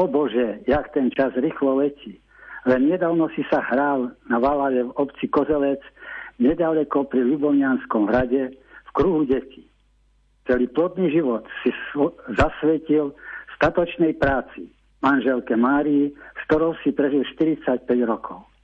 [0.00, 2.16] O Bože, jak ten čas rýchlo letí.
[2.64, 5.80] Len nedávno si sa hral na Valale v obci Kozelec,
[6.40, 9.68] nedaleko pri Ľubovňanskom hrade, v kruhu detí.
[10.48, 11.70] Celý plodný život si
[12.32, 13.12] zasvetil
[13.60, 14.72] statočnej práci
[15.04, 18.55] manželke Márii, s ktorou si prežil 45 rokov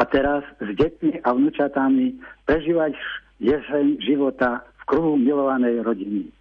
[0.00, 2.16] a teraz s deťmi a vnúčatami
[2.48, 2.96] prežívať
[3.36, 6.32] jeseň života v kruhu milovanej rodiny.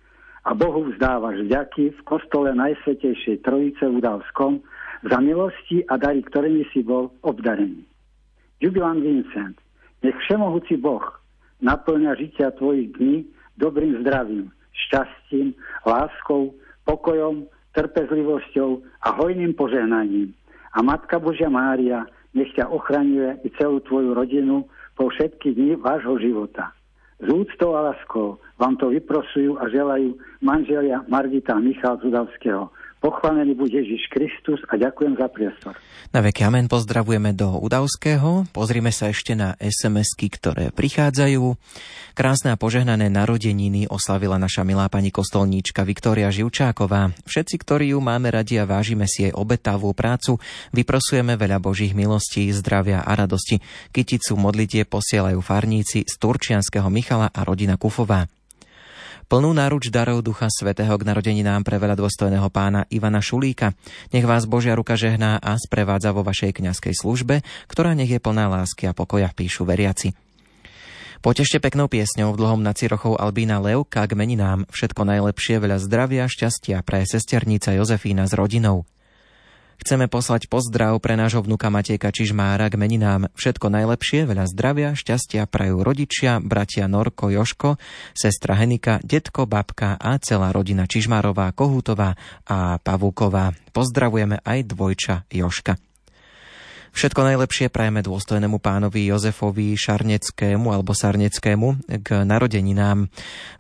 [0.48, 4.64] A Bohu vzdávaš vďaky v kostole Najsvetejšej Trojice v Udavskom
[5.04, 7.84] za milosti a dary, ktorými si bol obdarený.
[8.64, 9.60] Jubilan Vincent,
[10.04, 11.04] nech všemohúci Boh
[11.60, 13.28] naplňa žitia tvojich dní
[13.60, 14.48] dobrým zdravím,
[14.88, 15.52] šťastím,
[15.84, 16.56] láskou,
[16.88, 17.44] pokojom,
[17.76, 20.32] trpezlivosťou a hojným požehnaním.
[20.72, 26.20] A Matka Božia Mária nech ťa ochraňuje i celú tvoju rodinu po všetky dni vášho
[26.20, 26.76] života.
[27.20, 33.80] Z úctou a láskou vám to vyprosujú a želajú manželia Margita Michal Zudavského, Pochválený buď
[33.80, 35.74] Ježiš Kristus a ďakujem za priestor.
[36.12, 38.44] Na veky amen pozdravujeme do Udavského.
[38.52, 41.56] Pozrime sa ešte na SMS-ky, ktoré prichádzajú.
[42.12, 47.16] Krásne a požehnané narodeniny oslavila naša milá pani kostolníčka Viktória Živčáková.
[47.24, 50.36] Všetci, ktorí ju máme radi a vážime si jej obetavú prácu,
[50.76, 53.64] vyprosujeme veľa Božích milostí, zdravia a radosti.
[53.96, 58.28] Kyticu modlitie posielajú farníci z Turčianského Michala a rodina Kufová.
[59.30, 63.78] Plnú náruč darov Ducha Svetého k narodeninám pre veľa dôstojného pána Ivana Šulíka.
[64.10, 68.50] Nech vás Božia ruka žehná a sprevádza vo vašej kňazskej službe, ktorá nech je plná
[68.50, 70.18] lásky a pokoja, píšu veriaci.
[71.22, 76.26] Potešte peknou piesňou v dlhom na Cirochov Albína Levka k meninám všetko najlepšie, veľa zdravia,
[76.26, 78.90] šťastia pre sesternica Jozefína s rodinou.
[79.80, 83.32] Chceme poslať pozdrav pre nášho vnuka Matejka Čižmára k meninám.
[83.34, 87.80] Všetko najlepšie, veľa zdravia, šťastia prajú rodičia, bratia Norko, Joško,
[88.12, 93.56] sestra Henika, detko, babka a celá rodina Čižmárová, Kohútová a Pavúková.
[93.72, 95.89] Pozdravujeme aj dvojča Joška.
[96.90, 103.08] Všetko najlepšie prajeme dôstojnému pánovi Jozefovi Šarneckému alebo Sarneckému k narodeninám.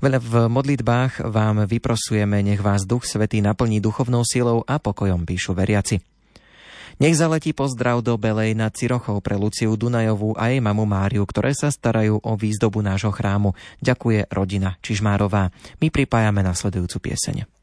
[0.03, 5.53] Veľa v modlitbách vám vyprosujeme, nech vás Duch Svetý naplní duchovnou silou a pokojom, píšu
[5.55, 6.01] veriaci.
[6.99, 11.55] Nech zaletí pozdrav do Belej nad Cirochou pre Luciu Dunajovú a jej mamu Máriu, ktoré
[11.55, 13.55] sa starajú o výzdobu nášho chrámu.
[13.79, 15.47] Ďakuje rodina Čižmárová.
[15.79, 17.58] My pripájame nasledujúcu pieseň.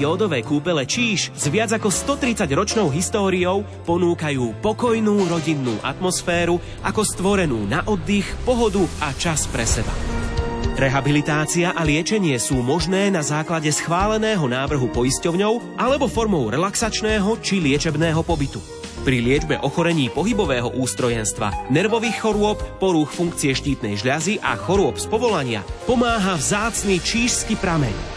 [0.00, 7.84] Jódové kúpele Číž s viac ako 130-ročnou históriou ponúkajú pokojnú rodinnú atmosféru ako stvorenú na
[7.84, 9.92] oddych, pohodu a čas pre seba.
[10.80, 18.24] Rehabilitácia a liečenie sú možné na základe schváleného návrhu poisťovňou alebo formou relaxačného či liečebného
[18.24, 18.64] pobytu.
[19.04, 25.60] Pri liečbe ochorení pohybového ústrojenstva, nervových chorôb, porúch funkcie štítnej žľazy a chorôb z povolania
[25.84, 28.09] pomáha vzácny čížsky prameň.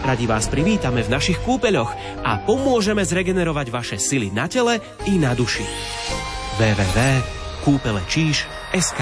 [0.00, 1.92] Radi vás privítame v našich kúpeľoch
[2.24, 5.60] a pomôžeme zregenerovať vaše sily na tele i na duši.
[6.56, 9.00] www.kúpelečíž.sk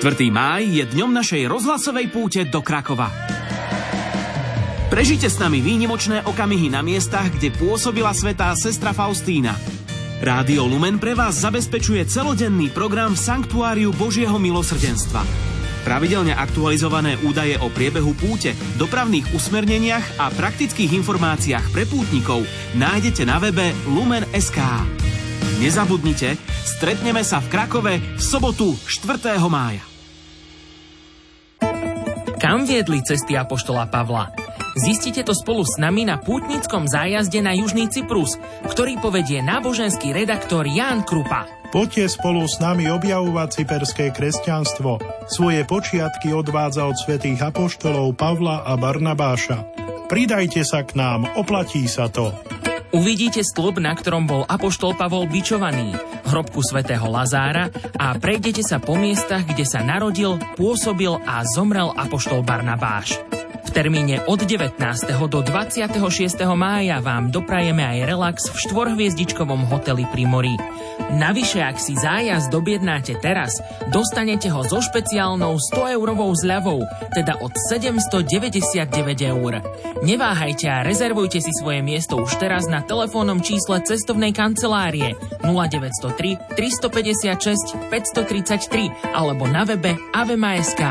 [0.00, 0.32] 4.
[0.32, 3.12] máj je dňom našej rozhlasovej púte do Krakova.
[4.88, 9.52] Prežite s nami výnimočné okamihy na miestach, kde pôsobila svetá sestra Faustína.
[10.24, 15.49] Rádio Lumen pre vás zabezpečuje celodenný program v Sanktuáriu Božieho milosrdenstva.
[15.84, 22.44] Pravidelne aktualizované údaje o priebehu púte, dopravných usmerneniach a praktických informáciách pre pútnikov
[22.76, 24.60] nájdete na webe lumen.sk.
[25.60, 29.36] Nezabudnite, stretneme sa v Krakove v sobotu 4.
[29.48, 29.84] mája.
[32.40, 34.39] Kam viedli cesty Apoštola Pavla?
[34.78, 38.38] Zistite to spolu s nami na pútnickom zájazde na Južný Cyprus,
[38.70, 41.50] ktorý povedie náboženský redaktor Ján Krupa.
[41.70, 44.98] Poďte spolu s nami objavovať cyperské kresťanstvo.
[45.30, 49.62] Svoje počiatky odvádza od svätých apoštolov Pavla a Barnabáša.
[50.10, 52.34] Pridajte sa k nám, oplatí sa to.
[52.90, 55.94] Uvidíte stĺp, na ktorom bol apoštol Pavol bičovaný,
[56.26, 62.42] hrobku svätého Lazára a prejdete sa po miestach, kde sa narodil, pôsobil a zomrel apoštol
[62.42, 63.29] Barnabáš.
[63.70, 64.82] V termíne od 19.
[65.30, 65.94] do 26.
[66.58, 70.58] mája vám doprajeme aj relax v štvorhviezdičkovom hoteli pri mori.
[71.14, 73.62] Navyše, ak si zájazd dobjednáte teraz,
[73.94, 76.82] dostanete ho so špeciálnou 100-eurovou zľavou,
[77.14, 78.90] teda od 799
[79.38, 79.62] eur.
[80.02, 85.14] Neváhajte a rezervujte si svoje miesto už teraz na telefónnom čísle cestovnej kancelárie
[85.46, 90.82] 0903 356 533 alebo na webe avema.sk.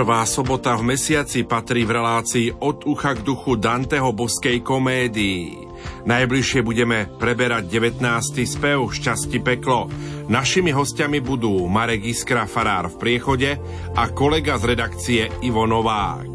[0.00, 5.68] Prvá sobota v mesiaci patrí v relácii od ucha k duchu Danteho boskej komédii.
[6.08, 8.00] Najbližšie budeme preberať 19.
[8.48, 9.92] spev Šťastí peklo.
[10.24, 13.60] Našimi hostiami budú Marek Iskra Farár v priechode
[13.92, 16.32] a kolega z redakcie Ivo Novák.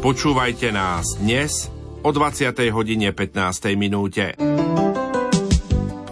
[0.00, 1.68] Počúvajte nás dnes
[2.00, 2.48] o 20.
[2.72, 3.76] hodine 15.
[3.76, 4.40] minúte.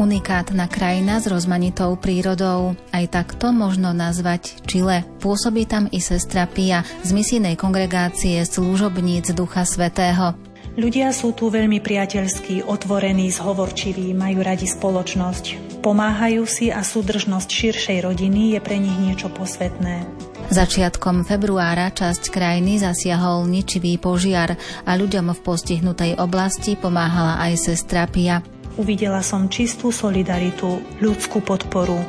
[0.05, 2.77] Unikátna krajina s rozmanitou prírodou.
[2.93, 5.01] Aj takto možno nazvať Čile.
[5.25, 10.37] Pôsobí tam i sestra Pia z misijnej kongregácie služobníc Ducha Svetého.
[10.77, 15.81] Ľudia sú tu veľmi priateľskí, otvorení, zhovorčiví, majú radi spoločnosť.
[15.81, 20.05] Pomáhajú si a súdržnosť širšej rodiny je pre nich niečo posvetné.
[20.53, 28.05] Začiatkom februára časť krajiny zasiahol ničivý požiar a ľuďom v postihnutej oblasti pomáhala aj sestra
[28.05, 28.45] Pia.
[28.75, 32.03] Uvidela som čistú solidaritu, ľudskú podporu,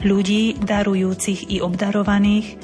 [0.00, 2.56] ľudí darujúcich i obdarovaných,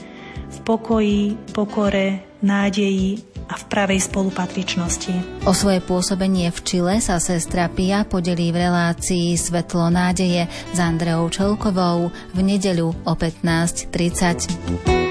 [0.52, 5.44] v pokoji, pokore, nádeji a v pravej spolupatričnosti.
[5.44, 11.28] O svoje pôsobenie v Čile sa sestra Pia podelí v relácii Svetlo nádeje s Andreou
[11.28, 15.01] Čelkovou v nedeľu o 15.30.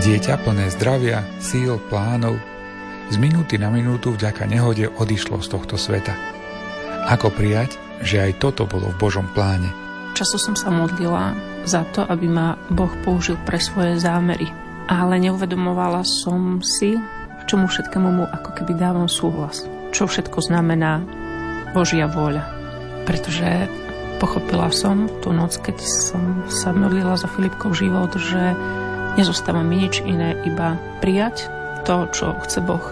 [0.00, 2.40] Dieťa plné zdravia, síl, plánov,
[3.12, 6.16] z minúty na minútu vďaka nehode odišlo z tohto sveta.
[7.12, 9.68] Ako prijať, že aj toto bolo v Božom pláne?
[10.16, 11.36] Často som sa modlila
[11.68, 14.48] za to, aby ma Boh použil pre svoje zámery.
[14.88, 16.96] Ale neuvedomovala som si,
[17.44, 19.68] čomu všetkému mu ako keby dávam súhlas.
[19.92, 21.04] Čo všetko znamená
[21.76, 22.48] Božia vôľa.
[23.04, 23.68] Pretože
[24.16, 28.56] pochopila som tú noc, keď som sa modlila za Filipkov život, že
[29.18, 31.50] Nezostáva mi nič iné, iba prijať
[31.82, 32.82] to, čo chce Boh.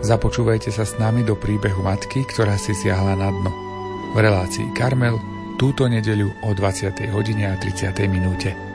[0.00, 3.52] Započúvajte sa s nami do príbehu matky, ktorá si siahla na dno.
[4.12, 5.18] V relácii Karmel
[5.60, 7.12] túto nedeľu o 20.
[7.12, 7.92] hodine a 30.
[8.08, 8.65] minúte.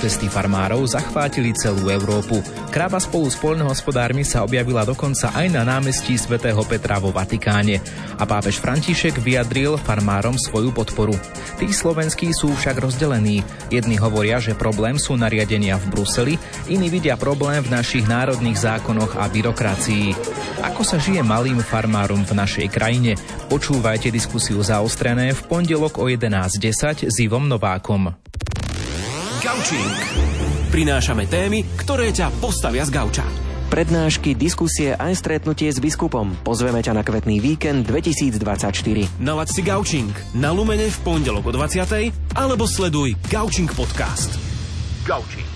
[0.00, 2.40] Protesty farmárov zachvátili celú Európu.
[2.72, 7.84] Kráva spolu s poľnohospodármi sa objavila dokonca aj na námestí svätého Petra vo Vatikáne.
[8.16, 11.12] A pápež František vyjadril farmárom svoju podporu.
[11.60, 13.44] Tí slovenskí sú však rozdelení.
[13.68, 16.34] Jedni hovoria, že problém sú nariadenia v Bruseli,
[16.72, 20.16] iní vidia problém v našich národných zákonoch a byrokracii.
[20.64, 23.20] Ako sa žije malým farmárom v našej krajine?
[23.52, 28.16] Počúvajte diskusiu zaostrené v pondelok o 11.10 s Ivom Novákom.
[29.40, 29.96] Gaučing.
[30.68, 33.24] Prinášame témy, ktoré ťa postavia z gauča.
[33.72, 36.36] Prednášky, diskusie aj stretnutie s biskupom.
[36.44, 39.16] Pozveme ťa na kvetný víkend 2024.
[39.16, 42.36] Nalaď si Gaučing na Lumene v pondelok o 20.
[42.36, 44.36] alebo sleduj Gaučing podcast.
[45.08, 45.49] Gaučing.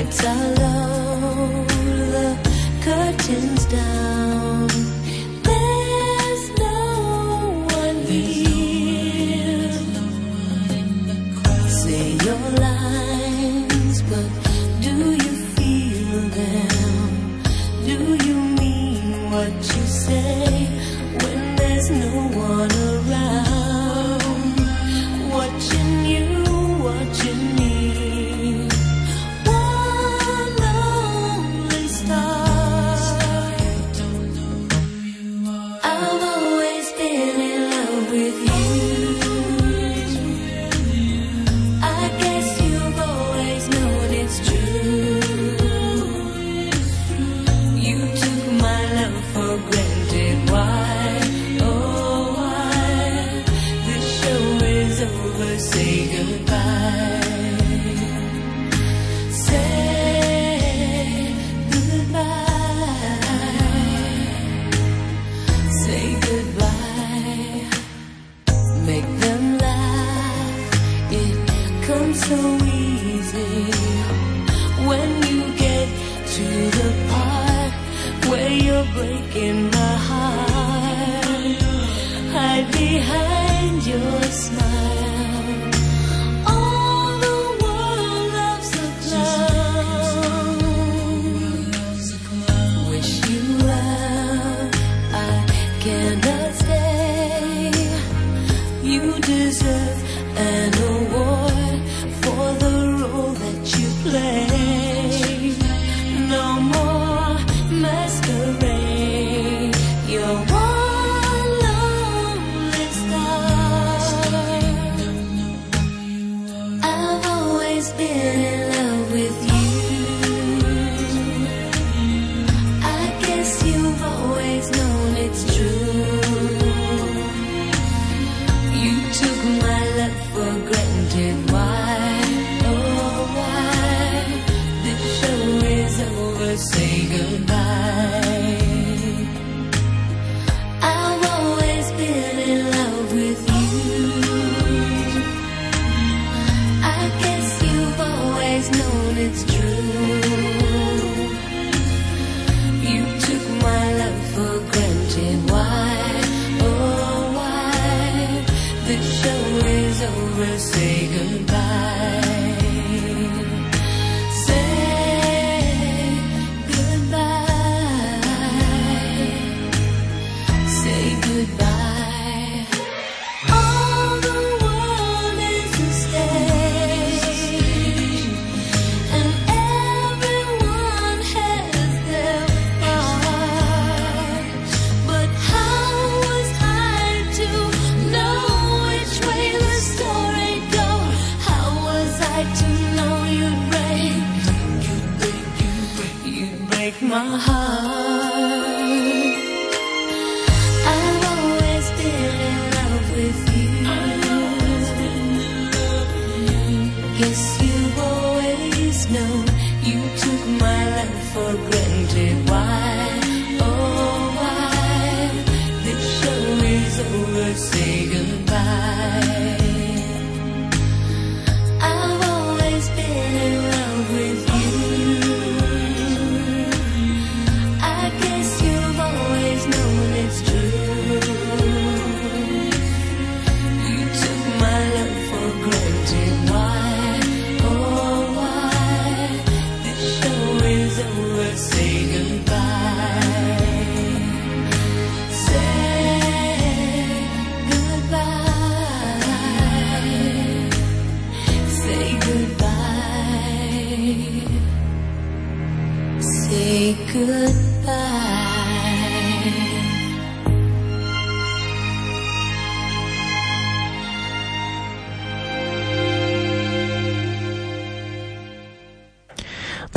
[0.00, 0.99] types of love.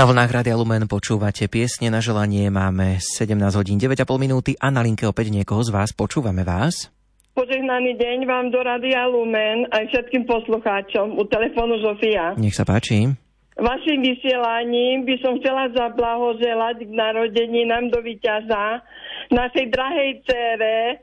[0.03, 2.51] Na vlnách Rádia Lumen počúvate piesne na želanie.
[2.51, 5.95] Máme 17 hodín 9,5 minúty a na linke opäť niekoho z vás.
[5.95, 6.91] Počúvame vás.
[7.31, 12.35] Požehnaný deň vám do Radia Lumen aj všetkým poslucháčom u telefónu Zofia.
[12.35, 13.15] Nech sa páči.
[13.55, 18.84] Vašim vysielaním by som chcela zablahoželať k narodeninám do víťaza
[19.31, 20.99] našej drahej cére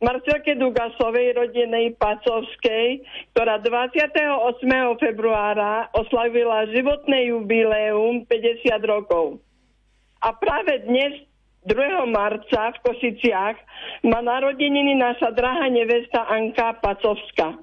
[0.00, 3.04] Marcelke Dugasovej, rodenej Pacovskej,
[3.36, 4.64] ktorá 28.
[4.96, 9.44] februára oslavila životné jubileum 50 rokov.
[10.24, 11.20] A práve dnes
[11.68, 11.76] 2.
[12.08, 13.56] marca v Košiciach
[14.08, 17.60] má narodeniny naša drahá nevesta Anka Pacovská.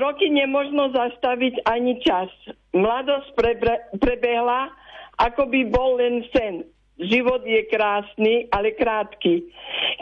[0.00, 2.32] Roky nemožno zastaviť ani čas.
[2.72, 4.72] Mladosť prebre- prebehla,
[5.20, 6.64] ako by bol len sen.
[6.94, 9.50] Život je krásny, ale krátky.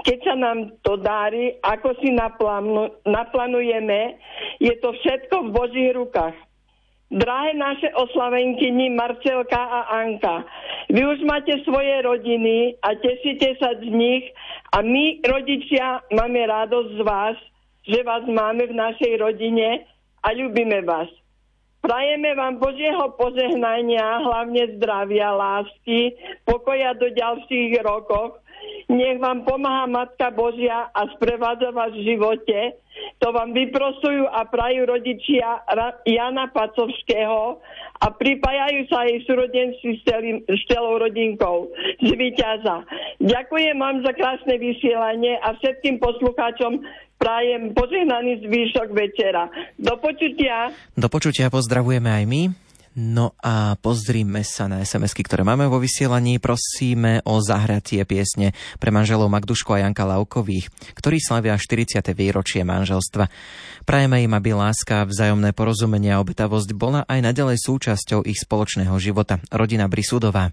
[0.04, 4.20] Keď sa nám to dári, ako si naplánu- naplánujeme,
[4.60, 6.36] je to všetko v Božích rukách.
[7.12, 10.44] Drahé naše oslavenkyni Marcelka a Anka,
[10.92, 14.24] vy už máte svoje rodiny a tešíte sa z nich
[14.72, 17.36] a my, rodičia, máme radosť z vás,
[17.88, 19.84] že vás máme v našej rodine
[20.24, 21.08] a ľubíme vás.
[21.82, 26.14] Prajeme vám Božieho požehnania, hlavne zdravia, lásky,
[26.46, 28.38] pokoja do ďalších rokov.
[28.86, 32.78] Nech vám pomáha Matka Božia a sprevádza vás v živote.
[33.18, 35.66] To vám vyprosujú a prajú rodičia
[36.06, 37.58] Jana Pacovského
[37.98, 41.66] a pripájajú sa jej súrodenci s, celou rodinkou
[41.98, 42.86] z Vyťaza.
[43.18, 46.78] Ďakujem vám za krásne vysielanie a všetkým poslucháčom
[47.22, 49.46] prajem požehnaný zvyšok večera.
[49.78, 50.74] Do počutia.
[50.98, 52.42] Do počutia pozdravujeme aj my.
[52.92, 56.36] No a pozrime sa na SMS-ky, ktoré máme vo vysielaní.
[56.36, 62.04] Prosíme o zahratie piesne pre manželov Magdušku a Janka Laukových, ktorí slavia 40.
[62.12, 63.32] výročie manželstva.
[63.88, 69.40] Prajeme im, aby láska, vzájomné porozumenie a obetavosť bola aj naďalej súčasťou ich spoločného života.
[69.48, 70.52] Rodina Brisudová.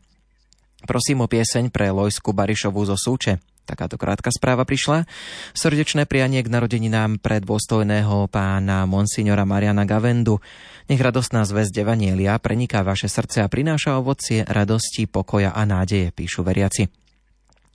[0.88, 3.44] Prosím o pieseň pre Lojsku Barišovú zo Súče.
[3.70, 5.06] Takáto krátka správa prišla.
[5.54, 10.42] Srdečné prianie k narodeninám pre dôstojného pána Monsignora Mariana Gavendu.
[10.90, 16.42] Nech radostná zväzť Evanielia preniká vaše srdce a prináša ovocie radosti, pokoja a nádeje, píšu
[16.42, 16.90] veriaci.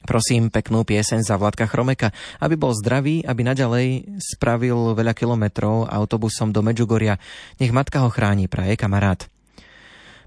[0.03, 2.11] Prosím peknú pieseň za Vladka Chromeka,
[2.43, 7.23] aby bol zdravý, aby naďalej spravil veľa kilometrov autobusom do Medžugoria.
[7.63, 9.31] Nech matka ho chráni, praje kamarát.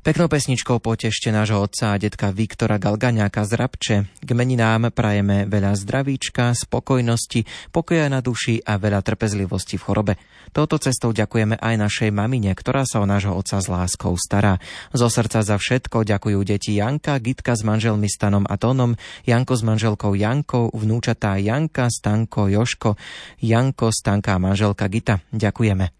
[0.08, 3.96] Peknou pesničkou potešte nášho otca a detka Viktora Galgaňáka z Rabče.
[4.24, 7.44] K meninám prajeme veľa zdravíčka, spokojnosti,
[7.76, 10.14] pokoja na duši a veľa trpezlivosti v chorobe.
[10.56, 14.64] Touto cestou ďakujeme aj našej mamine, ktorá sa o nášho otca s láskou stará.
[14.96, 18.96] Zo srdca za všetko ďakujú deti Janka, Gitka s manželmi Stanom a Tónom,
[19.28, 22.96] Janko s manželkou Jankou, vnúčatá Janka, Stanko, Joško,
[23.44, 25.20] Janko, Stanka a manželka Gita.
[25.36, 25.97] Ďakujeme.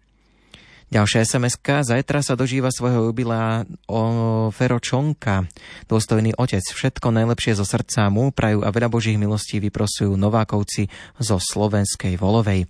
[0.88, 4.00] Ďalšia sms Zajtra sa dožíva svojho jubilea o
[4.48, 5.44] Fero Čonka.
[5.84, 6.64] Dôstojný otec.
[6.64, 10.88] Všetko najlepšie zo srdca mu prajú a veľa božích milostí vyprosujú Novákovci
[11.20, 12.64] zo Slovenskej Volovej.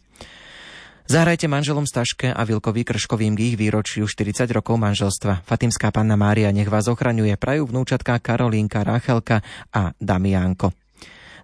[1.08, 5.46] Zahrajte manželom Staške a Vilkovi Krškovým k ich výročiu 40 rokov manželstva.
[5.46, 7.38] Fatimská panna Mária nech vás ochraňuje.
[7.38, 9.40] Prajú vnúčatka Karolínka, Rachelka
[9.70, 10.87] a Damiánko.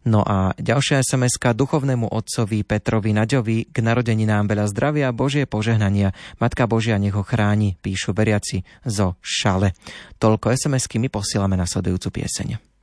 [0.04, 6.12] No a ďalšia sms duchovnému otcovi Petrovi Naďovi k narodeninám veľa zdravia a Božie požehnania.
[6.36, 9.72] Matka Božia nech ho chráni, píšu veriaci zo Šale.
[10.20, 12.73] Toľko SMS-ky my posielame na sledujúcu pieseň.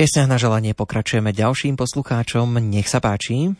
[0.00, 2.56] Piesňach na želanie pokračujeme ďalším poslucháčom.
[2.56, 3.52] Nech sa páči.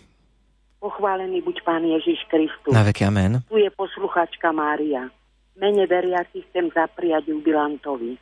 [0.81, 2.73] Pochválený buď Pán Ježiš Kristus.
[2.73, 3.45] Na veky amen.
[3.45, 5.13] Tu je posluchačka Mária.
[5.61, 8.17] Mene veriaci chcem zapriať jubilantovi.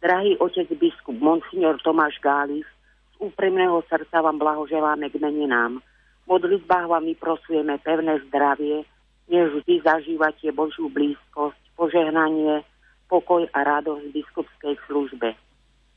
[0.00, 2.64] Drahý otec biskup Monsignor Tomáš Gális,
[3.12, 5.84] z úprimného srdca vám blahoželáme k meninám.
[6.24, 8.88] V modlitbách vám vyprosujeme pevné zdravie,
[9.28, 12.64] než vždy zažívate Božiu blízkosť, požehnanie,
[13.12, 15.36] pokoj a radosť v biskupskej službe.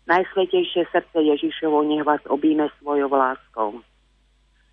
[0.10, 3.82] Najsvetejšie srdce Ježišovo nech vás obíme svojou láskou.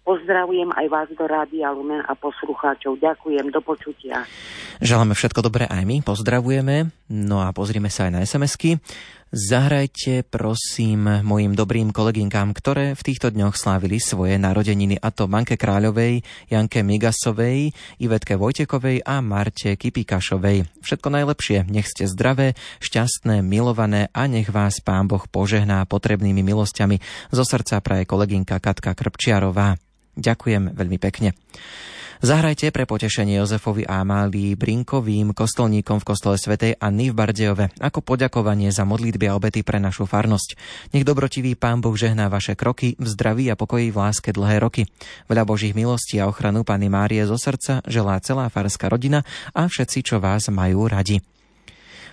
[0.09, 2.97] Pozdravujem aj vás do Rádia Lumen a poslucháčov.
[2.97, 4.25] Ďakujem, do počutia.
[4.81, 6.89] Želáme všetko dobré aj my, pozdravujeme.
[7.13, 8.81] No a pozrime sa aj na SMS-ky.
[9.29, 15.61] Zahrajte prosím mojim dobrým koleginkám, ktoré v týchto dňoch slávili svoje narodeniny, a to Manke
[15.61, 20.81] Kráľovej, Janke Migasovej, Ivetke Vojtekovej a Marte Kipikašovej.
[20.81, 27.29] Všetko najlepšie, nech ste zdravé, šťastné, milované a nech vás Pán Boh požehná potrebnými milosťami.
[27.29, 29.77] Zo srdca praje kolegynka Katka Krpčiarová.
[30.17, 31.37] Ďakujem veľmi pekne.
[32.19, 38.03] Zahrajte pre potešenie Jozefovi a Amálii Brinkovým kostolníkom v kostole svätej Anny v Bardejove ako
[38.03, 40.59] poďakovanie za modlitby a obety pre našu farnosť.
[40.99, 44.91] Nech dobrotivý Pán Boh žehná vaše kroky v zdraví a pokoji v láske dlhé roky.
[45.31, 49.23] Veľa Božích milostí a ochranu Pany Márie zo srdca želá celá farská rodina
[49.55, 51.23] a všetci, čo vás majú radi.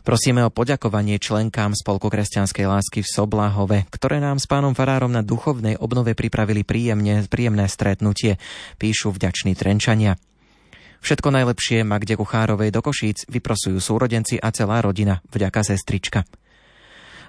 [0.06, 5.26] Prosíme o poďakovanie členkám Spolku kresťanskej lásky v Sobláhove, ktoré nám s pánom Farárom na
[5.26, 8.38] duchovnej obnove pripravili príjemne, príjemné stretnutie,
[8.78, 10.14] píšu vďační Trenčania.
[11.02, 16.22] Všetko najlepšie Magde Kuchárovej do Košíc vyprosujú súrodenci a celá rodina, vďaka sestrička.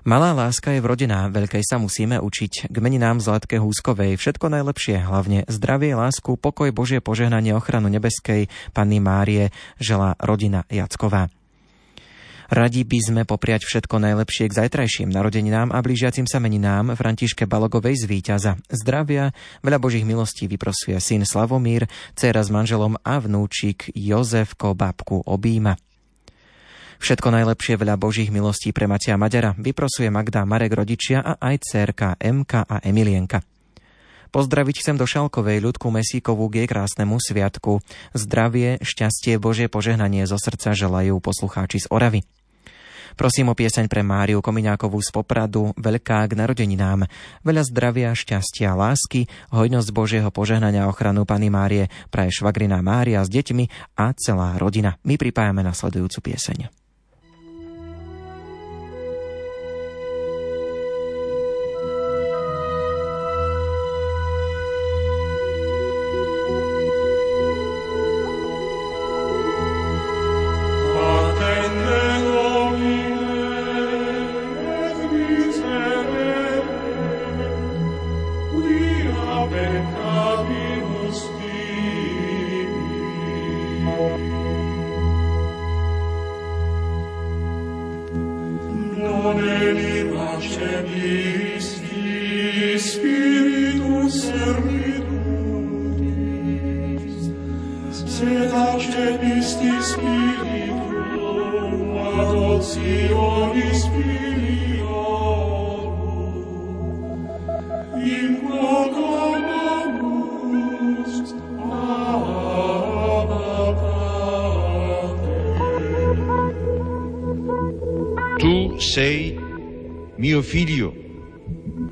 [0.04, 2.68] Malá láska je vrodená, veľkej sa musíme učiť.
[2.68, 9.00] K meninám Zlatke Húskovej všetko najlepšie, hlavne zdravie, lásku, pokoj, Božie požehnanie, ochranu nebeskej, Panny
[9.00, 9.48] Márie,
[9.80, 11.32] žela rodina Jacková.
[12.47, 17.98] Radi by sme popriať všetko najlepšie k zajtrajším narodeninám a blížiacim sa meninám Františke Balogovej
[17.98, 18.52] z Víťaza.
[18.70, 19.35] Zdravia,
[19.66, 25.74] veľa Božích milostí vyprosuje syn Slavomír, dcera s manželom a vnúčik Jozefko babku obíma.
[27.02, 32.14] Všetko najlepšie veľa Božích milostí pre Matia Maďara vyprosuje Magda Marek rodičia a aj cerka
[32.23, 33.43] Emka a Emilienka.
[34.31, 37.82] Pozdraviť chcem do Šalkovej ľudku Mesíkovú k jej krásnemu sviatku.
[38.14, 42.23] Zdravie, šťastie, Božie požehnanie zo srdca želajú poslucháči z Oravy.
[43.16, 47.09] Prosím o pieseň pre Máriu Komiňákovú z Popradu, veľká k narodeninám.
[47.40, 49.24] Veľa zdravia, šťastia, lásky,
[49.56, 55.01] hojnosť Božieho požehnania a ochranu Pany Márie praje švagrina Mária s deťmi a celá rodina.
[55.09, 56.85] My pripájame nasledujúcu pieseň.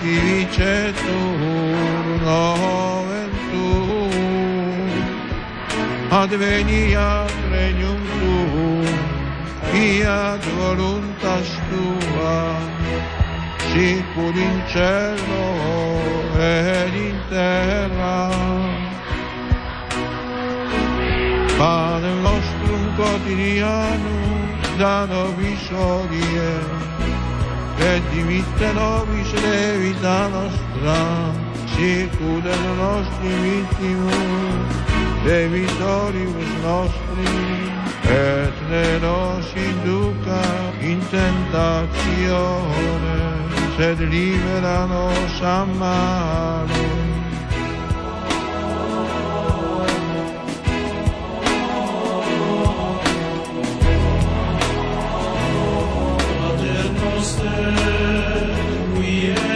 [0.00, 4.90] celi, sanctificetur nomen tuum,
[6.10, 8.86] adveniat regnum tuum,
[9.70, 12.60] fiat voluntas tua,
[13.72, 15.46] sicur in cielo
[16.38, 18.30] ed in terra.
[21.58, 26.52] Pane nostrum quotidianum da nobis odie,
[27.80, 31.32] et dimitte nobis levita nostra,
[31.74, 34.72] sicur et nostri vittimus,
[35.24, 37.28] debitoribus nostri,
[38.10, 40.44] et ne nos induca
[40.80, 43.18] in tentatione,
[43.76, 45.66] sed libera nos a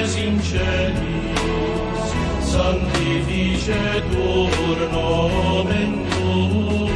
[0.02, 2.06] es in celis,
[2.52, 6.90] sanctificetur nomen tuum.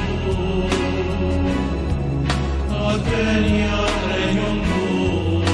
[2.90, 5.44] Adveniat regnum tuum,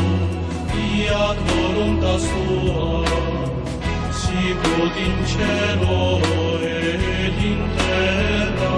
[0.70, 2.86] fiat voluntas tua,
[4.20, 6.00] sicut in cielo
[7.50, 8.76] in terra.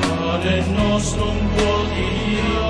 [0.00, 2.69] Pane nostrum quotidianum,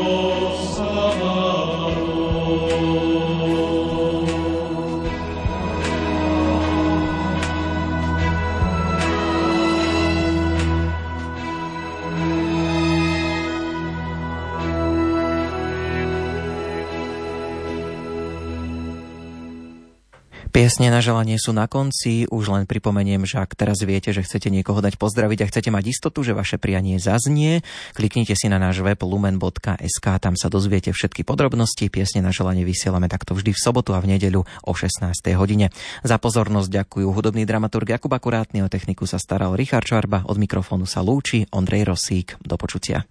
[20.81, 24.49] Piesne na želanie sú na konci, už len pripomeniem, že ak teraz viete, že chcete
[24.49, 27.61] niekoho dať pozdraviť a chcete mať istotu, že vaše prianie zaznie,
[27.93, 31.85] kliknite si na náš web lumen.sk, tam sa dozviete všetky podrobnosti.
[31.85, 35.13] Piesne na želanie vysielame takto vždy v sobotu a v nedeľu o 16.
[35.37, 35.69] hodine.
[36.01, 40.89] Za pozornosť ďakujú hudobný dramaturg Jakub Akurátny, o techniku sa staral Richard Čarba, od mikrofónu
[40.89, 42.41] sa lúči Ondrej Rosík.
[42.41, 43.05] Do počutia.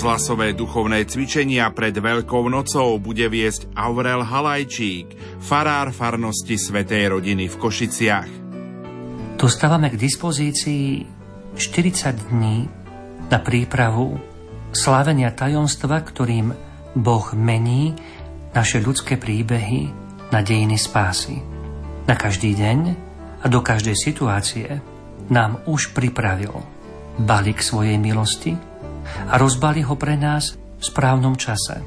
[0.00, 5.12] Rozhlasové duchovné cvičenia pred Veľkou nocou bude viesť Aurel Halajčík,
[5.44, 8.30] farár farnosti Svetej rodiny v Košiciach.
[9.36, 11.04] Dostávame k dispozícii
[11.52, 12.64] 40 dní
[13.28, 14.16] na prípravu
[14.72, 16.48] slávenia tajomstva, ktorým
[16.96, 17.92] Boh mení
[18.56, 19.92] naše ľudské príbehy
[20.32, 21.44] na dejiny spásy.
[22.08, 22.78] Na každý deň
[23.44, 24.80] a do každej situácie
[25.28, 26.56] nám už pripravil
[27.20, 28.69] balík svojej milosti
[29.28, 31.80] a rozbalí ho pre nás v správnom čase.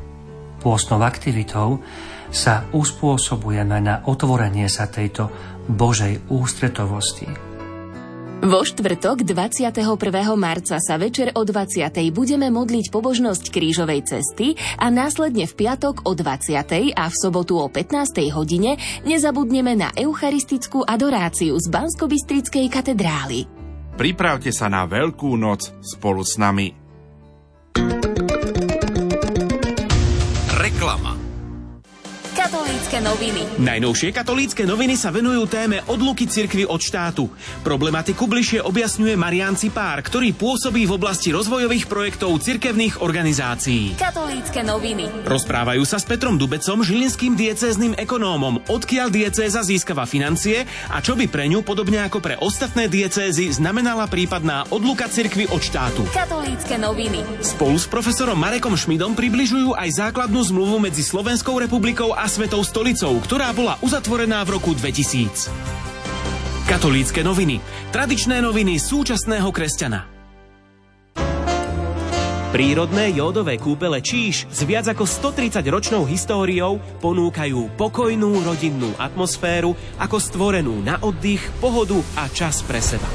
[0.63, 1.83] Pôstnou aktivitou
[2.33, 5.29] sa uspôsobujeme na otvorenie sa tejto
[5.69, 7.53] Božej ústretovosti.
[8.43, 9.71] Vo štvrtok 21.
[10.35, 11.95] marca sa večer o 20.
[12.11, 16.91] budeme modliť pobožnosť krížovej cesty a následne v piatok o 20.
[16.91, 18.03] a v sobotu o 15.
[18.35, 18.75] hodine
[19.07, 23.47] nezabudneme na eucharistickú adoráciu z Banskobistrickej katedrály.
[23.95, 26.82] Pripravte sa na Veľkú noc spolu s nami.
[32.93, 33.41] Katolícke noviny.
[33.57, 37.25] Najnovšie katolícke noviny sa venujú téme odluky cirkvy od štátu.
[37.65, 43.97] Problematiku bližšie objasňuje Marian Cipár, ktorý pôsobí v oblasti rozvojových projektov cirkevných organizácií.
[43.97, 45.25] Katolícke noviny.
[45.25, 50.61] Rozprávajú sa s Petrom Dubecom, žilinským diecézným ekonómom, odkiaľ diecéza získava financie
[50.93, 55.65] a čo by pre ňu, podobne ako pre ostatné diecézy, znamenala prípadná odluka cirkvy od
[55.65, 56.05] štátu.
[56.13, 57.41] Katolícke noviny.
[57.41, 63.15] Spolu s profesorom Marekom Šmidom približujú aj základnú zmluvu medzi Slovenskou republikou a Svetou stolicou,
[63.23, 65.47] ktorá bola uzatvorená v roku 2000.
[66.67, 67.63] Katolícke noviny.
[67.95, 70.03] Tradičné noviny súčasného kresťana.
[72.51, 80.19] Prírodné jódové kúpele Číž s viac ako 130 ročnou históriou ponúkajú pokojnú rodinnú atmosféru ako
[80.19, 83.07] stvorenú na oddych, pohodu a čas pre seba.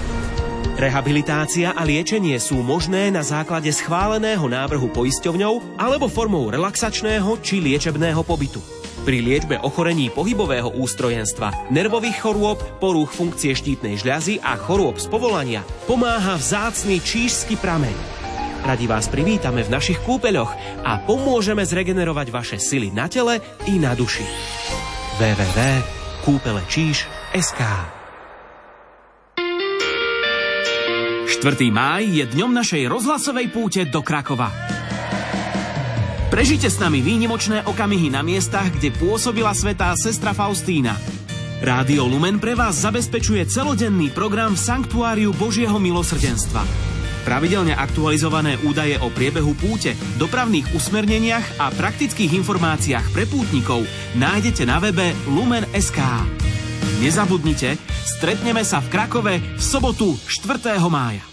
[0.81, 8.25] Rehabilitácia a liečenie sú možné na základe schváleného návrhu poisťovňou alebo formou relaxačného či liečebného
[8.25, 8.78] pobytu.
[9.09, 15.65] Pri liečbe ochorení pohybového ústrojenstva, nervových chorôb, porúch funkcie štítnej žľazy a chorôb z povolania
[15.89, 17.97] pomáha vzácny čížsky prameň.
[18.69, 20.53] Radi vás privítame v našich kúpeľoch
[20.85, 24.29] a pomôžeme zregenerovať vaše sily na tele i na duši.
[25.17, 27.63] www.kúpelečíž.sk
[31.33, 31.49] 4.
[31.73, 34.78] máj je dňom našej rozhlasovej púte do Krakova.
[36.29, 40.93] Prežite s nami výnimočné okamihy na miestach, kde pôsobila svetá sestra Faustína.
[41.65, 46.89] Rádio Lumen pre vás zabezpečuje celodenný program v Sanktuáriu Božieho milosrdenstva.
[47.25, 54.85] Pravidelne aktualizované údaje o priebehu púte, dopravných usmerneniach a praktických informáciách pre pútnikov nájdete na
[54.85, 56.01] webe lumen.sk.
[57.01, 60.77] Nezabudnite, stretneme sa v Krakove v sobotu 4.
[60.89, 61.28] mája.